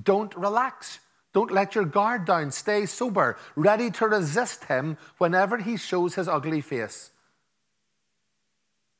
Don't 0.00 0.34
relax. 0.36 1.00
Don't 1.34 1.50
let 1.50 1.74
your 1.74 1.84
guard 1.84 2.24
down. 2.24 2.52
Stay 2.52 2.86
sober, 2.86 3.36
ready 3.56 3.90
to 3.90 4.06
resist 4.06 4.64
him 4.64 4.96
whenever 5.18 5.58
he 5.58 5.76
shows 5.76 6.14
his 6.14 6.28
ugly 6.28 6.60
face. 6.60 7.10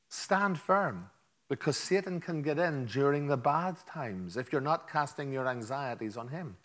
Stand 0.09 0.59
firm 0.59 1.11
because 1.49 1.77
Satan 1.77 2.21
can 2.21 2.43
get 2.43 2.59
in 2.59 2.87
during 2.87 3.29
the 3.29 3.37
bad 3.37 3.77
times 3.87 4.37
if 4.37 4.53
you're 4.53 4.61
not 4.61 4.91
casting 4.91 5.33
your 5.33 5.47
anxieties 5.47 6.17
on 6.17 6.29
him. 6.29 6.57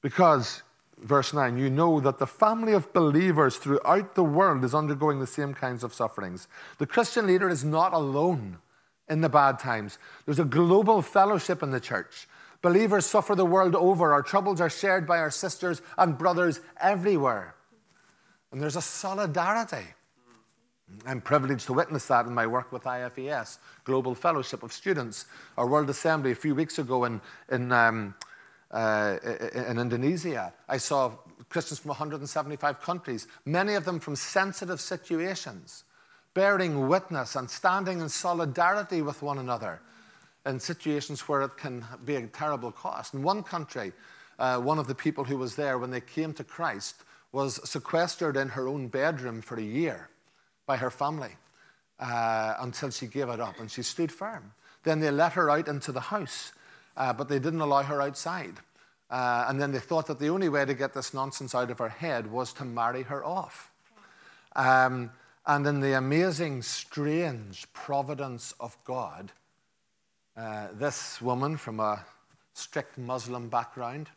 Because, 0.00 0.62
verse 0.98 1.34
9, 1.34 1.58
you 1.58 1.68
know 1.68 2.00
that 2.00 2.18
the 2.18 2.26
family 2.26 2.72
of 2.72 2.92
believers 2.92 3.56
throughout 3.56 4.14
the 4.14 4.24
world 4.24 4.64
is 4.64 4.74
undergoing 4.74 5.20
the 5.20 5.26
same 5.26 5.52
kinds 5.52 5.84
of 5.84 5.92
sufferings. 5.92 6.48
The 6.78 6.86
Christian 6.86 7.26
leader 7.26 7.50
is 7.50 7.64
not 7.64 7.92
alone 7.92 8.58
in 9.08 9.20
the 9.20 9.28
bad 9.28 9.58
times, 9.58 9.98
there's 10.24 10.40
a 10.40 10.44
global 10.44 11.00
fellowship 11.00 11.62
in 11.62 11.70
the 11.70 11.78
church. 11.78 12.26
Believers 12.66 13.06
suffer 13.06 13.36
the 13.36 13.46
world 13.46 13.76
over. 13.76 14.12
Our 14.12 14.24
troubles 14.24 14.60
are 14.60 14.68
shared 14.68 15.06
by 15.06 15.18
our 15.18 15.30
sisters 15.30 15.80
and 15.96 16.18
brothers 16.18 16.58
everywhere. 16.80 17.54
And 18.50 18.60
there's 18.60 18.74
a 18.74 18.82
solidarity. 18.82 19.86
I'm 21.06 21.20
privileged 21.20 21.66
to 21.66 21.74
witness 21.74 22.06
that 22.06 22.26
in 22.26 22.34
my 22.34 22.44
work 22.48 22.72
with 22.72 22.82
IFES, 22.82 23.58
Global 23.84 24.16
Fellowship 24.16 24.64
of 24.64 24.72
Students. 24.72 25.26
Our 25.56 25.68
World 25.68 25.88
Assembly 25.90 26.32
a 26.32 26.34
few 26.34 26.56
weeks 26.56 26.80
ago 26.80 27.04
in, 27.04 27.20
in 27.52 27.70
um, 27.70 28.16
uh, 28.72 29.18
in 29.54 29.78
Indonesia. 29.78 30.52
I 30.68 30.78
saw 30.78 31.12
Christians 31.48 31.78
from 31.78 31.90
175 31.90 32.80
countries, 32.80 33.28
many 33.44 33.74
of 33.74 33.84
them 33.84 34.00
from 34.00 34.16
sensitive 34.16 34.80
situations, 34.80 35.84
bearing 36.34 36.88
witness 36.88 37.36
and 37.36 37.48
standing 37.48 38.00
in 38.00 38.08
solidarity 38.08 39.02
with 39.02 39.22
one 39.22 39.38
another 39.38 39.80
in 40.46 40.60
situations 40.60 41.20
where 41.22 41.42
it 41.42 41.56
can 41.56 41.84
be 42.04 42.16
a 42.16 42.26
terrible 42.28 42.72
cost. 42.72 43.14
In 43.14 43.22
one 43.22 43.42
country, 43.42 43.92
uh, 44.38 44.58
one 44.58 44.78
of 44.78 44.86
the 44.86 44.94
people 44.94 45.24
who 45.24 45.36
was 45.36 45.56
there 45.56 45.78
when 45.78 45.90
they 45.90 46.00
came 46.00 46.32
to 46.34 46.44
Christ 46.44 47.02
was 47.32 47.60
sequestered 47.68 48.36
in 48.36 48.48
her 48.48 48.68
own 48.68 48.88
bedroom 48.88 49.42
for 49.42 49.56
a 49.56 49.62
year 49.62 50.08
by 50.66 50.76
her 50.76 50.90
family 50.90 51.36
uh, 52.00 52.54
until 52.60 52.90
she 52.90 53.06
gave 53.06 53.28
it 53.28 53.40
up 53.40 53.58
and 53.58 53.70
she 53.70 53.82
stood 53.82 54.12
firm. 54.12 54.52
Then 54.84 55.00
they 55.00 55.10
let 55.10 55.32
her 55.32 55.50
out 55.50 55.68
into 55.68 55.92
the 55.92 56.00
house 56.00 56.52
uh, 56.96 57.12
but 57.12 57.28
they 57.28 57.38
didn't 57.38 57.60
allow 57.60 57.82
her 57.82 58.00
outside. 58.00 58.54
Uh, 59.10 59.46
and 59.48 59.60
then 59.60 59.70
they 59.70 59.78
thought 59.78 60.06
that 60.06 60.18
the 60.18 60.28
only 60.28 60.48
way 60.48 60.64
to 60.64 60.74
get 60.74 60.94
this 60.94 61.14
nonsense 61.14 61.54
out 61.54 61.70
of 61.70 61.78
her 61.78 61.88
head 61.88 62.30
was 62.30 62.52
to 62.54 62.64
marry 62.64 63.02
her 63.02 63.24
off. 63.24 63.70
Um, 64.56 65.10
and 65.46 65.66
in 65.66 65.80
the 65.80 65.96
amazing, 65.96 66.62
strange 66.62 67.72
providence 67.72 68.52
of 68.58 68.76
God, 68.84 69.30
uh, 70.36 70.68
this 70.74 71.20
woman 71.22 71.56
from 71.56 71.80
a 71.80 72.04
strict 72.52 72.98
Muslim 72.98 73.48
background, 73.48 74.08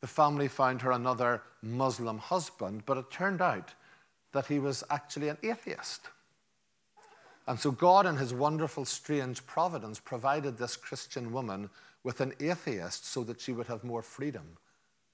the 0.00 0.06
family 0.06 0.48
found 0.48 0.82
her 0.82 0.92
another 0.92 1.42
Muslim 1.62 2.18
husband, 2.18 2.82
but 2.86 2.98
it 2.98 3.10
turned 3.10 3.40
out 3.40 3.72
that 4.32 4.46
he 4.46 4.58
was 4.58 4.84
actually 4.90 5.28
an 5.28 5.38
atheist. 5.42 6.08
And 7.46 7.58
so 7.58 7.70
God, 7.70 8.06
in 8.06 8.16
his 8.16 8.34
wonderful, 8.34 8.84
strange 8.84 9.46
providence, 9.46 10.00
provided 10.00 10.58
this 10.58 10.76
Christian 10.76 11.32
woman 11.32 11.70
with 12.02 12.20
an 12.20 12.34
atheist 12.40 13.06
so 13.06 13.24
that 13.24 13.40
she 13.40 13.52
would 13.52 13.66
have 13.66 13.84
more 13.84 14.02
freedom 14.02 14.58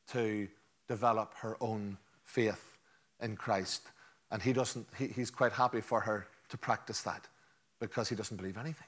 to 0.08 0.48
develop 0.88 1.34
her 1.34 1.56
own 1.60 1.96
faith 2.24 2.78
in 3.20 3.36
Christ. 3.36 3.82
And 4.30 4.42
he 4.42 4.52
doesn't, 4.52 4.86
he, 4.98 5.08
he's 5.08 5.30
quite 5.30 5.52
happy 5.52 5.80
for 5.80 6.00
her 6.00 6.26
to 6.48 6.56
practice 6.56 7.02
that 7.02 7.28
because 7.80 8.08
he 8.08 8.16
doesn't 8.16 8.36
believe 8.36 8.58
anything. 8.58 8.86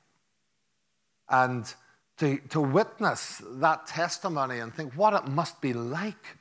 And 1.28 1.72
to, 2.18 2.38
to 2.50 2.60
witness 2.60 3.42
that 3.44 3.86
testimony 3.86 4.58
and 4.58 4.72
think 4.72 4.92
what 4.94 5.14
it 5.14 5.28
must 5.28 5.60
be 5.60 5.72
like 5.72 6.38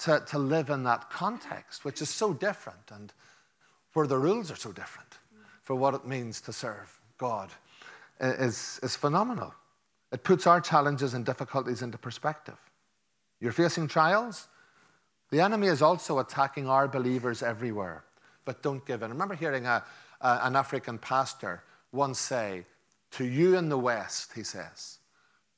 to, 0.00 0.22
to 0.28 0.38
live 0.38 0.70
in 0.70 0.84
that 0.84 1.10
context, 1.10 1.84
which 1.84 2.02
is 2.02 2.08
so 2.08 2.32
different 2.32 2.90
and 2.90 3.12
where 3.92 4.06
the 4.06 4.18
rules 4.18 4.50
are 4.50 4.56
so 4.56 4.72
different 4.72 5.18
for 5.62 5.74
what 5.74 5.94
it 5.94 6.06
means 6.06 6.40
to 6.42 6.52
serve 6.52 7.00
God, 7.18 7.50
is, 8.20 8.80
is 8.82 8.96
phenomenal. 8.96 9.54
It 10.12 10.24
puts 10.24 10.46
our 10.46 10.60
challenges 10.60 11.14
and 11.14 11.24
difficulties 11.24 11.82
into 11.82 11.98
perspective. 11.98 12.58
You're 13.40 13.52
facing 13.52 13.88
trials. 13.88 14.48
The 15.30 15.40
enemy 15.40 15.68
is 15.68 15.82
also 15.82 16.18
attacking 16.18 16.68
our 16.68 16.88
believers 16.88 17.42
everywhere. 17.42 18.04
But 18.44 18.62
don't 18.62 18.84
give 18.84 19.02
in. 19.02 19.10
I 19.10 19.12
remember 19.12 19.34
hearing 19.34 19.66
a, 19.66 19.84
a, 20.20 20.40
an 20.42 20.56
African 20.56 20.98
pastor 20.98 21.62
once 21.92 22.18
say, 22.18 22.64
To 23.12 23.24
you 23.24 23.56
in 23.56 23.68
the 23.68 23.78
West, 23.78 24.32
he 24.34 24.42
says, 24.42 24.98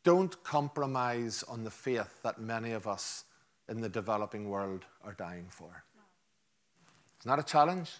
don't 0.05 0.43
compromise 0.43 1.45
on 1.49 1.65
the 1.65 1.71
faith 1.71 2.23
that 2.23 2.41
many 2.41 2.73
of 2.73 2.87
us 2.87 3.25
in 3.69 3.81
the 3.81 3.89
developing 3.89 4.49
world 4.49 4.85
are 5.05 5.13
dying 5.13 5.47
for. 5.49 5.85
It's 7.17 7.27
not 7.27 7.39
a 7.39 7.45
challenge. 7.45 7.91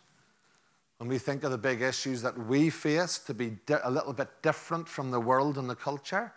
When 0.99 1.09
we 1.09 1.19
think 1.19 1.45
of 1.45 1.51
the 1.51 1.59
big 1.59 1.83
issues 1.83 2.23
that 2.23 2.37
we 2.37 2.71
face 2.71 3.19
to 3.19 3.35
be 3.35 3.59
di- 3.67 3.79
a 3.85 3.91
little 3.91 4.13
bit 4.13 4.29
different 4.43 4.89
from 4.89 5.11
the 5.11 5.21
world 5.21 5.59
and 5.59 5.69
the 5.69 5.75
culture, 5.75 6.33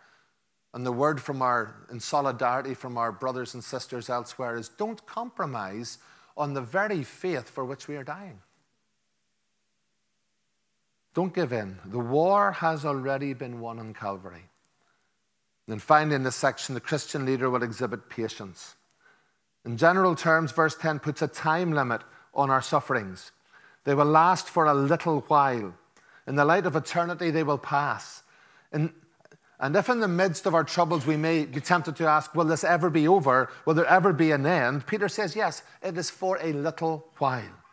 and 0.75 0.85
the 0.85 0.91
word 0.91 1.21
from 1.21 1.41
our, 1.41 1.87
in 1.89 1.99
solidarity 1.99 2.73
from 2.73 2.97
our 2.97 3.11
brothers 3.11 3.53
and 3.53 3.63
sisters 3.63 4.09
elsewhere 4.09 4.57
is 4.57 4.67
don't 4.69 5.05
compromise 5.05 5.99
on 6.35 6.53
the 6.53 6.61
very 6.61 7.01
faith 7.01 7.49
for 7.49 7.63
which 7.63 7.87
we 7.87 7.95
are 7.95 8.03
dying. 8.03 8.41
Don't 11.15 11.33
give 11.33 11.53
in. 11.53 11.79
The 11.85 11.97
war 11.97 12.51
has 12.51 12.85
already 12.85 13.33
been 13.33 13.61
won 13.61 13.79
on 13.79 13.93
Calvary. 13.93 14.49
And 15.67 15.81
finally, 15.81 16.15
in 16.15 16.23
this 16.23 16.35
section, 16.35 16.75
the 16.75 16.81
Christian 16.81 17.25
leader 17.25 17.49
will 17.49 17.63
exhibit 17.63 18.09
patience. 18.09 18.75
In 19.65 19.77
general 19.77 20.13
terms, 20.13 20.51
verse 20.51 20.75
10 20.75 20.99
puts 20.99 21.21
a 21.21 21.27
time 21.27 21.71
limit 21.71 22.01
on 22.33 22.49
our 22.49 22.61
sufferings. 22.61 23.31
They 23.85 23.95
will 23.95 24.05
last 24.05 24.49
for 24.49 24.65
a 24.65 24.73
little 24.73 25.21
while. 25.21 25.73
In 26.27 26.35
the 26.35 26.45
light 26.45 26.65
of 26.65 26.75
eternity, 26.75 27.31
they 27.31 27.43
will 27.43 27.57
pass. 27.57 28.21
And 28.71 28.91
if 29.61 29.89
in 29.89 30.01
the 30.01 30.07
midst 30.09 30.45
of 30.45 30.53
our 30.53 30.65
troubles 30.65 31.05
we 31.05 31.15
may 31.15 31.45
be 31.45 31.61
tempted 31.61 31.95
to 31.95 32.07
ask, 32.07 32.35
Will 32.35 32.45
this 32.45 32.65
ever 32.65 32.89
be 32.89 33.07
over? 33.07 33.49
Will 33.65 33.73
there 33.73 33.85
ever 33.85 34.11
be 34.11 34.31
an 34.31 34.45
end? 34.45 34.85
Peter 34.85 35.07
says, 35.07 35.35
Yes, 35.35 35.63
it 35.81 35.97
is 35.97 36.09
for 36.09 36.37
a 36.41 36.51
little 36.51 37.07
while. 37.19 37.64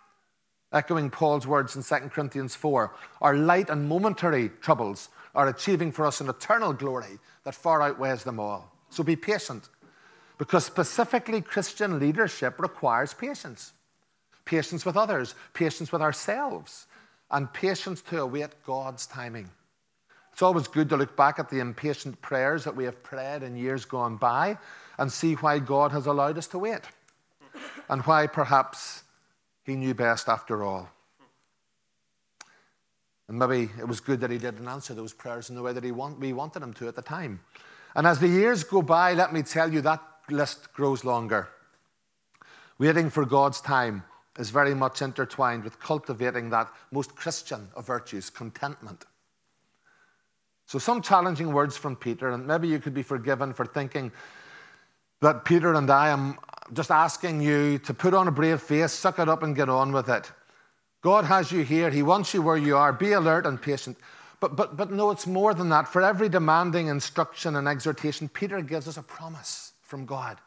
Echoing 0.73 1.11
Paul's 1.11 1.47
words 1.47 1.77
in 1.77 1.83
2 1.83 2.09
Corinthians 2.09 2.55
4 2.55 2.93
Our 3.21 3.35
light 3.35 3.69
and 3.69 3.89
momentary 3.89 4.51
troubles 4.61 5.09
are 5.35 5.49
achieving 5.49 5.93
for 5.93 6.07
us 6.07 6.21
an 6.21 6.29
eternal 6.29 6.73
glory 6.73 7.19
that 7.45 7.55
far 7.55 7.83
outweighs 7.83 8.25
them 8.25 8.41
all. 8.41 8.73
So 8.91 9.03
be 9.03 9.17
patient, 9.17 9.69
because 10.39 10.65
specifically 10.65 11.41
Christian 11.41 11.99
leadership 11.99 12.61
requires 12.61 13.15
patience 13.15 13.73
patience 14.45 14.85
with 14.85 14.97
others, 14.97 15.37
patience 15.55 15.93
with 15.93 16.03
ourselves, 16.03 16.87
and 17.31 17.53
patience 17.53 18.03
to 18.03 18.21
await 18.21 18.51
God's 18.67 19.07
timing. 19.07 19.49
It's 20.33 20.43
always 20.43 20.67
good 20.67 20.89
to 20.89 20.97
look 20.97 21.17
back 21.17 21.39
at 21.39 21.51
the 21.51 21.61
impatient 21.61 22.21
prayers 22.23 22.65
that 22.65 22.75
we 22.75 22.85
have 22.85 23.03
prayed 23.03 23.43
in 23.43 23.57
years 23.57 23.85
gone 23.85 24.17
by 24.17 24.59
and 24.99 25.13
see 25.13 25.35
why 25.35 25.59
God 25.59 25.93
has 25.93 26.07
allowed 26.07 26.39
us 26.39 26.47
to 26.49 26.59
wait 26.59 26.81
and 27.89 28.03
why 28.03 28.27
perhaps 28.27 29.03
He 29.64 29.77
knew 29.77 29.94
best 29.94 30.29
after 30.29 30.62
all. 30.62 30.90
And 33.29 33.38
maybe 33.38 33.70
it 33.79 33.87
was 33.87 34.01
good 34.01 34.20
that 34.20 34.31
He 34.31 34.38
didn't 34.38 34.66
answer 34.66 34.94
those 34.94 35.12
prayers 35.12 35.48
in 35.48 35.57
the 35.57 35.62
way 35.62 35.72
that 35.72 35.85
he 35.85 35.92
want, 35.92 36.18
we 36.18 36.33
wanted 36.33 36.62
Him 36.62 36.72
to 36.75 36.88
at 36.88 36.96
the 36.96 37.03
time. 37.03 37.40
And 37.94 38.07
as 38.07 38.18
the 38.18 38.29
years 38.29 38.64
go 38.64 38.83
by, 38.83 39.14
let 39.14 39.33
me 39.33 39.42
tell 39.42 39.72
you, 39.72 39.81
that 39.83 40.03
list 40.31 40.72
grows 40.72 41.05
longer. 41.05 41.48
Waiting 42.79 43.11
for 43.11 43.25
God's 43.25 43.61
time 43.61 44.03
is 44.38 44.51
very 44.51 44.75
much 44.75 45.03
intertwined 45.03 45.62
with 45.62 45.79
cultivating 45.79 46.51
that 46.51 46.68
most 46.90 47.14
Christian 47.14 47.68
of 47.77 47.87
virtues, 47.87 48.31
contentment. 48.31 49.05
So, 50.66 50.79
some 50.79 51.03
challenging 51.03 51.53
words 51.53 51.77
from 51.77 51.96
Peter, 51.96 52.31
and 52.31 52.46
maybe 52.46 52.66
you 52.66 52.79
could 52.79 52.94
be 52.94 53.03
forgiven 53.03 53.53
for 53.53 53.66
thinking 53.66 54.11
that 55.20 55.44
Peter 55.44 55.75
and 55.75 55.90
I 55.90 56.09
am 56.09 56.38
just 56.72 56.90
asking 56.90 57.40
you 57.40 57.79
to 57.81 57.94
put 57.94 58.14
on 58.14 58.29
a 58.29 58.33
brave 58.33 58.61
face, 58.61 58.92
suck 58.92 59.18
it 59.18 59.29
up, 59.29 59.42
and 59.42 59.57
get 59.57 59.68
on 59.68 59.92
with 59.92 60.09
it. 60.09 60.31
God 61.03 61.25
has 61.25 61.51
you 61.51 61.64
here, 61.64 61.90
He 61.90 62.03
wants 62.03 62.33
you 62.33 62.42
where 62.42 62.57
you 62.57 62.77
are. 62.77 62.92
Be 62.92 63.12
alert 63.12 63.46
and 63.46 63.61
patient. 63.61 63.96
But, 64.40 64.57
but, 64.57 64.77
but 64.77 64.90
no, 64.90 65.11
it's 65.11 65.27
more 65.27 65.55
than 65.55 65.68
that. 65.68 65.87
For 65.87 66.03
every 66.03 66.29
demanding 66.29 66.88
instruction 66.88 67.57
and 67.57 67.68
exhortation, 67.68 68.29
Peter 68.29 68.61
gives 68.61 68.88
us 68.88 68.96
a 68.96 69.03
promise 69.03 69.72
from 69.83 70.05
God. 70.07 70.38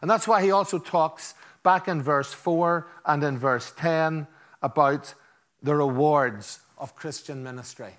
And 0.00 0.10
that's 0.10 0.26
why 0.26 0.42
he 0.42 0.50
also 0.50 0.78
talks 0.78 1.34
back 1.62 1.88
in 1.88 2.02
verse 2.02 2.32
4 2.32 2.86
and 3.06 3.22
in 3.22 3.38
verse 3.38 3.72
10 3.76 4.26
about 4.62 5.14
the 5.62 5.74
rewards 5.74 6.60
of 6.78 6.96
Christian 6.96 7.42
ministry. 7.42 7.92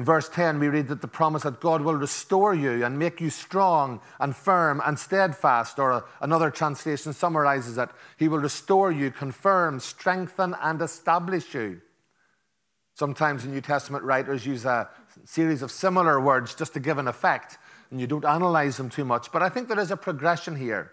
In 0.00 0.06
verse 0.06 0.30
10, 0.30 0.58
we 0.60 0.68
read 0.68 0.88
that 0.88 1.02
the 1.02 1.08
promise 1.08 1.42
that 1.42 1.60
God 1.60 1.82
will 1.82 1.94
restore 1.94 2.54
you 2.54 2.86
and 2.86 2.98
make 2.98 3.20
you 3.20 3.28
strong 3.28 4.00
and 4.18 4.34
firm 4.34 4.80
and 4.82 4.98
steadfast, 4.98 5.78
or 5.78 6.06
another 6.22 6.50
translation 6.50 7.12
summarizes 7.12 7.76
it 7.76 7.90
He 8.16 8.26
will 8.26 8.38
restore 8.38 8.90
you, 8.90 9.10
confirm, 9.10 9.78
strengthen, 9.78 10.56
and 10.62 10.80
establish 10.80 11.52
you. 11.52 11.82
Sometimes 12.94 13.42
the 13.42 13.50
New 13.50 13.60
Testament 13.60 14.02
writers 14.02 14.46
use 14.46 14.64
a 14.64 14.88
series 15.26 15.60
of 15.60 15.70
similar 15.70 16.18
words 16.18 16.54
just 16.54 16.72
to 16.72 16.80
give 16.80 16.96
an 16.96 17.06
effect, 17.06 17.58
and 17.90 18.00
you 18.00 18.06
don't 18.06 18.24
analyze 18.24 18.78
them 18.78 18.88
too 18.88 19.04
much. 19.04 19.30
But 19.30 19.42
I 19.42 19.50
think 19.50 19.68
there 19.68 19.78
is 19.78 19.90
a 19.90 19.98
progression 19.98 20.56
here. 20.56 20.92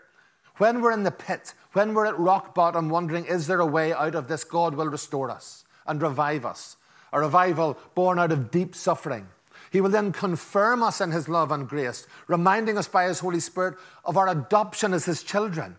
When 0.58 0.82
we're 0.82 0.92
in 0.92 1.04
the 1.04 1.12
pit, 1.12 1.54
when 1.72 1.94
we're 1.94 2.08
at 2.08 2.20
rock 2.20 2.54
bottom, 2.54 2.90
wondering, 2.90 3.24
is 3.24 3.48
there 3.48 3.62
a 3.62 3.66
way 3.66 3.94
out 3.94 4.16
of 4.16 4.28
this? 4.28 4.44
God 4.44 4.76
will 4.76 4.88
restore 4.88 5.32
us 5.32 5.64
and 5.86 6.02
revive 6.02 6.46
us. 6.46 6.76
A 7.18 7.20
revival 7.20 7.80
born 7.96 8.20
out 8.20 8.32
of 8.32 8.52
deep 8.52 8.76
suffering. 8.76 9.28
He 9.72 9.82
will 9.82 9.90
then 9.90 10.12
confirm 10.12 10.84
us 10.84 11.02
in 11.02 11.10
His 11.10 11.28
love 11.28 11.52
and 11.52 11.68
grace, 11.68 12.06
reminding 12.28 12.78
us 12.78 12.88
by 12.88 13.06
His 13.06 13.20
Holy 13.20 13.40
Spirit 13.40 13.76
of 14.06 14.18
our 14.18 14.28
adoption 14.28 14.94
as 14.94 15.06
His 15.06 15.24
children. 15.24 15.78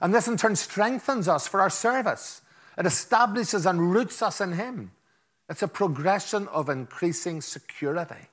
And 0.00 0.14
this 0.14 0.26
in 0.26 0.38
turn 0.38 0.56
strengthens 0.56 1.28
us 1.28 1.46
for 1.46 1.60
our 1.60 1.68
service. 1.68 2.40
It 2.78 2.86
establishes 2.86 3.66
and 3.66 3.92
roots 3.92 4.22
us 4.22 4.40
in 4.40 4.52
Him. 4.52 4.92
It's 5.50 5.62
a 5.62 5.68
progression 5.68 6.48
of 6.48 6.70
increasing 6.70 7.42
security, 7.42 8.28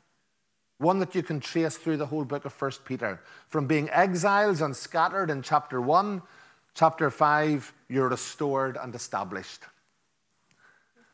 one 0.78 1.00
that 1.00 1.16
you 1.16 1.24
can 1.24 1.42
trace 1.42 1.76
through 1.76 1.98
the 1.98 2.06
whole 2.06 2.24
book 2.24 2.46
of 2.46 2.54
1 2.54 2.72
Peter. 2.86 3.20
From 3.50 3.68
being 3.68 3.90
exiles 3.90 4.62
and 4.62 4.74
scattered 4.74 5.30
in 5.30 5.42
chapter 5.42 5.82
1, 5.82 6.22
chapter 6.74 7.10
5, 7.10 7.74
you're 7.90 8.08
restored 8.08 8.78
and 8.82 8.96
established. 8.96 9.64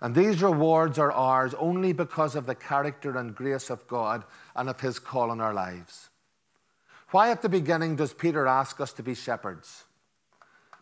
And 0.06 0.14
these 0.14 0.44
rewards 0.44 1.00
are 1.00 1.12
ours 1.12 1.56
only 1.56 1.92
because 1.92 2.36
of 2.36 2.46
the 2.46 2.54
character 2.54 3.18
and 3.18 3.34
grace 3.34 3.72
of 3.72 3.88
God 3.88 4.24
and 4.56 4.70
of 4.70 4.80
His 4.80 5.00
call 5.00 5.32
on 5.32 5.42
our 5.42 5.52
lives. 5.52 6.10
Why 7.10 7.32
at 7.32 7.42
the 7.42 7.50
beginning 7.50 7.96
does 7.96 8.14
Peter 8.14 8.46
ask 8.46 8.80
us 8.80 8.94
to 8.94 9.02
be 9.02 9.16
shepherds? 9.16 9.84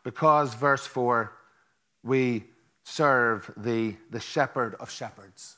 Because, 0.04 0.54
verse 0.56 0.86
4, 0.86 1.32
we 2.04 2.44
serve 2.84 3.50
the, 3.56 3.96
the 4.10 4.20
shepherd 4.20 4.76
of 4.82 4.92
shepherds, 4.92 5.56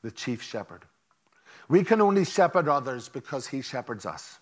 the 0.00 0.10
chief 0.10 0.42
shepherd. 0.42 0.86
We 1.68 1.84
can 1.84 2.00
only 2.00 2.24
shepherd 2.24 2.68
others 2.68 3.10
because 3.10 3.48
he 3.48 3.60
shepherds 3.60 4.06
us. 4.06 4.38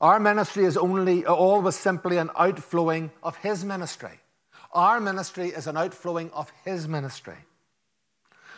Our 0.00 0.18
ministry 0.18 0.64
is 0.64 0.76
only 0.76 1.24
always 1.24 1.76
simply 1.76 2.16
an 2.16 2.30
outflowing 2.36 3.12
of 3.22 3.36
his 3.36 3.64
ministry. 3.64 4.18
Our 4.72 5.00
ministry 5.00 5.48
is 5.48 5.66
an 5.66 5.76
outflowing 5.76 6.30
of 6.32 6.50
his 6.64 6.88
ministry. 6.88 7.36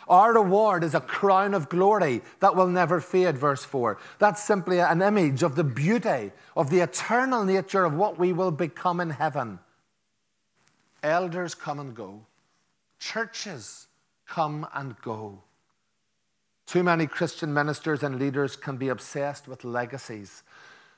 Our 0.07 0.33
reward 0.33 0.83
is 0.83 0.93
a 0.93 1.01
crown 1.01 1.53
of 1.53 1.67
glory 1.67 2.21
that 2.39 2.55
will 2.55 2.67
never 2.67 3.01
fade, 3.01 3.37
verse 3.37 3.65
4. 3.65 3.97
That's 4.19 4.43
simply 4.43 4.79
an 4.79 5.01
image 5.01 5.41
of 5.41 5.55
the 5.55 5.63
beauty 5.63 6.31
of 6.55 6.69
the 6.69 6.81
eternal 6.81 7.43
nature 7.43 7.85
of 7.85 7.95
what 7.95 8.19
we 8.19 8.31
will 8.31 8.51
become 8.51 8.99
in 8.99 9.09
heaven. 9.09 9.59
Elders 11.01 11.55
come 11.55 11.79
and 11.79 11.95
go. 11.95 12.25
Churches 12.99 13.87
come 14.27 14.67
and 14.73 14.95
go. 15.01 15.41
Too 16.65 16.83
many 16.83 17.05
Christian 17.07 17.53
ministers 17.53 18.01
and 18.01 18.19
leaders 18.19 18.55
can 18.55 18.77
be 18.77 18.89
obsessed 18.89 19.47
with 19.47 19.63
legacies. 19.63 20.43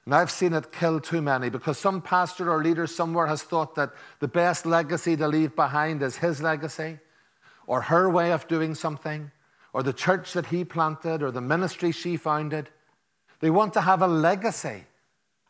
And 0.07 0.15
I've 0.15 0.31
seen 0.31 0.53
it 0.53 0.71
kill 0.71 1.01
too 1.01 1.21
many 1.21 1.49
because 1.49 1.77
some 1.77 2.01
pastor 2.01 2.49
or 2.49 2.63
leader 2.63 2.87
somewhere 2.87 3.27
has 3.27 3.43
thought 3.43 3.75
that 3.75 3.91
the 4.19 4.27
best 4.29 4.65
legacy 4.65 5.17
to 5.17 5.27
leave 5.27 5.53
behind 5.53 6.01
is 6.01 6.15
his 6.15 6.41
legacy 6.41 6.99
or 7.65 7.81
her 7.81 8.09
way 8.09 8.31
of 8.31 8.47
doing 8.47 8.73
something 8.73 9.31
or 9.73 9.83
the 9.83 9.91
church 9.91 10.31
that 10.31 10.45
he 10.45 10.63
planted 10.63 11.21
or 11.21 11.29
the 11.29 11.41
ministry 11.41 11.91
she 11.91 12.15
founded. 12.15 12.69
They 13.41 13.49
want 13.49 13.73
to 13.73 13.81
have 13.81 14.01
a 14.01 14.07
legacy 14.07 14.85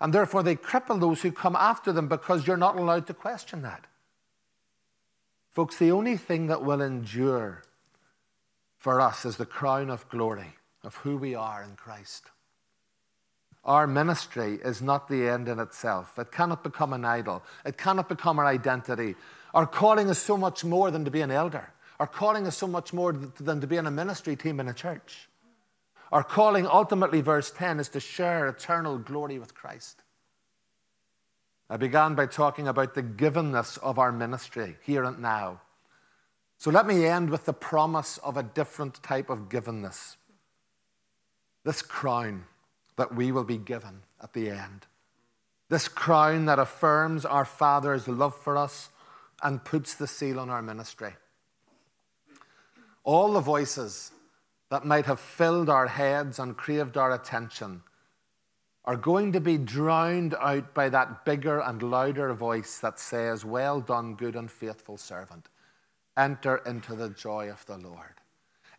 and 0.01 0.11
therefore 0.11 0.41
they 0.41 0.55
cripple 0.55 0.99
those 0.99 1.21
who 1.21 1.31
come 1.31 1.55
after 1.55 1.91
them 1.91 2.07
because 2.07 2.47
you're 2.47 2.57
not 2.57 2.77
allowed 2.77 3.05
to 3.05 3.13
question 3.13 3.61
that. 3.61 3.85
Folks, 5.51 5.77
the 5.77 5.91
only 5.91 6.17
thing 6.17 6.47
that 6.47 6.63
will 6.63 6.81
endure 6.81 7.61
for 8.79 8.99
us 9.01 9.23
is 9.23 9.37
the 9.37 9.45
crown 9.45 9.91
of 9.91 10.09
glory 10.09 10.55
of 10.83 10.95
who 10.95 11.15
we 11.15 11.35
are 11.35 11.61
in 11.61 11.75
Christ. 11.75 12.31
Our 13.67 13.85
ministry 13.85 14.59
is 14.63 14.81
not 14.81 15.09
the 15.09 15.27
end 15.27 15.49
in 15.49 15.59
itself. 15.59 16.17
It 16.17 16.31
cannot 16.31 16.63
become 16.63 16.93
an 16.93 17.03
idol. 17.03 17.43
It 17.65 17.77
cannot 17.77 18.07
become 18.07 18.39
our 18.39 18.45
identity. 18.45 19.15
Our 19.53 19.67
calling 19.67 20.07
is 20.07 20.17
so 20.17 20.37
much 20.37 20.63
more 20.63 20.89
than 20.89 21.03
to 21.03 21.11
be 21.11 21.19
an 21.19 21.31
elder. 21.31 21.73
Our 21.99 22.07
calling 22.07 22.45
is 22.45 22.55
so 22.55 22.67
much 22.67 22.93
more 22.93 23.11
than 23.11 23.59
to 23.59 23.67
be 23.67 23.75
in 23.75 23.85
a 23.85 23.91
ministry 23.91 24.37
team 24.37 24.61
in 24.61 24.69
a 24.69 24.73
church. 24.73 25.27
Our 26.13 26.23
calling, 26.23 26.65
ultimately, 26.65 27.19
verse 27.19 27.51
10, 27.51 27.81
is 27.81 27.89
to 27.89 27.99
share 27.99 28.47
eternal 28.47 28.97
glory 28.97 29.37
with 29.37 29.53
Christ. 29.53 30.01
I 31.69 31.75
began 31.75 32.15
by 32.15 32.27
talking 32.27 32.69
about 32.69 32.93
the 32.93 33.03
givenness 33.03 33.77
of 33.79 33.99
our 33.99 34.13
ministry 34.13 34.77
here 34.83 35.03
and 35.03 35.19
now. 35.19 35.59
So 36.57 36.71
let 36.71 36.87
me 36.87 37.05
end 37.05 37.29
with 37.29 37.43
the 37.43 37.53
promise 37.53 38.17
of 38.19 38.37
a 38.37 38.43
different 38.43 39.03
type 39.03 39.29
of 39.29 39.49
givenness. 39.49 40.15
This 41.65 41.81
crown 41.81 42.45
that 42.97 43.15
we 43.15 43.31
will 43.31 43.43
be 43.43 43.57
given 43.57 44.01
at 44.21 44.33
the 44.33 44.49
end. 44.49 44.85
This 45.69 45.87
crown 45.87 46.45
that 46.45 46.59
affirms 46.59 47.25
our 47.25 47.45
Father's 47.45 48.07
love 48.07 48.35
for 48.35 48.57
us 48.57 48.89
and 49.43 49.63
puts 49.63 49.93
the 49.93 50.07
seal 50.07 50.39
on 50.39 50.49
our 50.49 50.61
ministry. 50.61 51.15
All 53.03 53.33
the 53.33 53.39
voices 53.39 54.11
that 54.69 54.85
might 54.85 55.05
have 55.05 55.19
filled 55.19 55.69
our 55.69 55.87
heads 55.87 56.39
and 56.39 56.57
craved 56.57 56.97
our 56.97 57.11
attention 57.13 57.81
are 58.85 58.95
going 58.95 59.33
to 59.33 59.41
be 59.41 59.57
drowned 59.57 60.33
out 60.35 60.73
by 60.73 60.87
that 60.89 61.25
bigger 61.25 61.59
and 61.59 61.83
louder 61.83 62.33
voice 62.33 62.79
that 62.79 62.99
says, 62.99 63.43
Well 63.43 63.81
done, 63.81 64.15
good 64.15 64.35
and 64.35 64.49
faithful 64.49 64.97
servant. 64.97 65.49
Enter 66.17 66.57
into 66.65 66.95
the 66.95 67.09
joy 67.09 67.49
of 67.49 67.65
the 67.65 67.77
Lord. 67.77 68.15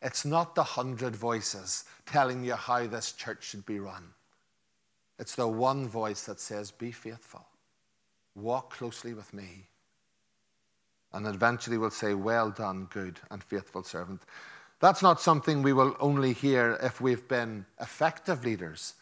It's 0.01 0.25
not 0.25 0.55
the 0.55 0.63
hundred 0.63 1.17
voices 1.17 1.85
telling 2.07 2.45
you 2.45 2.55
how 2.55 2.87
this 2.87 3.13
church 3.13 3.45
should 3.45 3.67
be 3.67 3.81
run. 3.81 4.05
It's 5.19 5.35
the 5.35 5.49
one 5.49 5.89
voice 5.89 6.25
that 6.25 6.41
says, 6.41 6.71
Be 6.71 6.93
faithful. 6.93 7.47
Walk 8.35 8.71
closely 8.71 9.15
with 9.15 9.35
me. 9.35 9.67
And 11.13 11.27
eventually 11.27 11.79
will 11.79 11.91
say, 11.91 12.15
Well 12.15 12.51
done, 12.51 12.89
good 12.91 13.19
and 13.31 13.43
faithful 13.43 13.83
servant. 13.83 14.23
That's 14.81 15.03
not 15.03 15.21
something 15.21 15.63
we 15.63 15.73
will 15.73 15.97
only 15.99 16.33
hear 16.33 16.79
if 16.81 17.01
we've 17.01 17.27
been 17.27 17.67
effective 17.81 18.45
leaders 18.45 18.95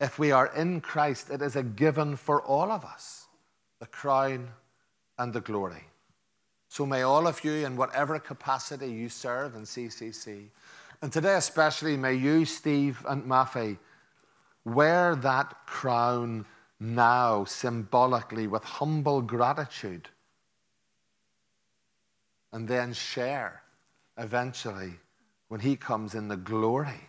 if 0.00 0.18
we 0.18 0.32
are 0.32 0.46
in 0.56 0.80
Christ, 0.80 1.28
it 1.30 1.42
is 1.42 1.56
a 1.56 1.62
given 1.62 2.16
for 2.16 2.40
all 2.42 2.72
of 2.72 2.84
us 2.84 3.26
the 3.78 3.86
crown 3.86 4.50
and 5.18 5.32
the 5.32 5.40
glory. 5.40 5.84
So 6.70 6.86
may 6.86 7.02
all 7.02 7.26
of 7.26 7.42
you, 7.42 7.66
in 7.66 7.76
whatever 7.76 8.16
capacity 8.20 8.86
you 8.86 9.08
serve 9.08 9.56
in 9.56 9.62
CCC, 9.62 10.44
and 11.02 11.12
today 11.12 11.34
especially, 11.34 11.96
may 11.96 12.14
you, 12.14 12.44
Steve 12.44 13.04
and 13.08 13.24
Maffei, 13.24 13.76
wear 14.64 15.16
that 15.16 15.66
crown 15.66 16.46
now 16.78 17.44
symbolically 17.44 18.46
with 18.46 18.62
humble 18.62 19.20
gratitude 19.20 20.08
and 22.52 22.68
then 22.68 22.92
share 22.92 23.62
eventually 24.16 24.92
when 25.48 25.58
he 25.58 25.74
comes 25.74 26.14
in 26.14 26.28
the 26.28 26.36
glory 26.36 27.08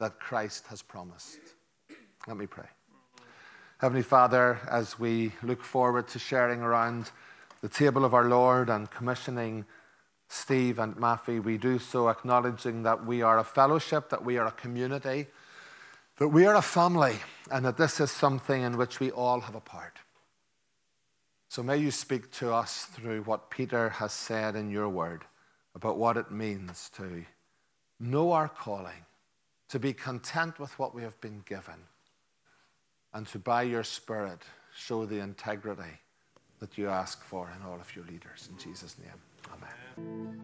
that 0.00 0.18
Christ 0.18 0.66
has 0.66 0.82
promised. 0.82 1.38
Let 2.26 2.36
me 2.36 2.46
pray. 2.46 2.66
Heavenly 3.78 4.02
Father, 4.02 4.58
as 4.68 4.98
we 4.98 5.32
look 5.40 5.62
forward 5.62 6.08
to 6.08 6.18
sharing 6.18 6.62
around 6.62 7.12
the 7.62 7.68
table 7.68 8.04
of 8.04 8.12
our 8.12 8.28
Lord 8.28 8.68
and 8.68 8.90
commissioning 8.90 9.64
Steve 10.28 10.78
and 10.78 10.96
Maffey, 10.96 11.42
we 11.42 11.56
do 11.56 11.78
so 11.78 12.08
acknowledging 12.08 12.82
that 12.82 13.06
we 13.06 13.22
are 13.22 13.38
a 13.38 13.44
fellowship, 13.44 14.10
that 14.10 14.24
we 14.24 14.36
are 14.36 14.48
a 14.48 14.52
community, 14.52 15.26
that 16.16 16.28
we 16.28 16.44
are 16.44 16.56
a 16.56 16.62
family, 16.62 17.16
and 17.50 17.64
that 17.64 17.76
this 17.76 18.00
is 18.00 18.10
something 18.10 18.62
in 18.62 18.76
which 18.76 18.98
we 18.98 19.10
all 19.12 19.40
have 19.40 19.54
a 19.54 19.60
part. 19.60 19.98
So 21.48 21.62
may 21.62 21.76
you 21.76 21.90
speak 21.90 22.32
to 22.32 22.52
us 22.52 22.86
through 22.86 23.22
what 23.22 23.50
Peter 23.50 23.90
has 23.90 24.12
said 24.12 24.56
in 24.56 24.70
your 24.70 24.88
word 24.88 25.24
about 25.74 25.98
what 25.98 26.16
it 26.16 26.30
means 26.30 26.90
to 26.96 27.24
know 28.00 28.32
our 28.32 28.48
calling, 28.48 29.06
to 29.68 29.78
be 29.78 29.92
content 29.92 30.58
with 30.58 30.76
what 30.78 30.94
we 30.94 31.02
have 31.02 31.20
been 31.20 31.42
given, 31.46 31.86
and 33.12 33.26
to, 33.28 33.38
by 33.38 33.62
your 33.62 33.84
Spirit, 33.84 34.40
show 34.74 35.06
the 35.06 35.20
integrity 35.20 36.00
that 36.62 36.78
you 36.78 36.88
ask 36.88 37.24
for 37.24 37.50
in 37.56 37.66
all 37.66 37.80
of 37.80 37.96
your 37.96 38.04
leaders. 38.04 38.48
In 38.48 38.56
Jesus' 38.56 38.94
name, 38.96 39.18
amen. 39.52 40.40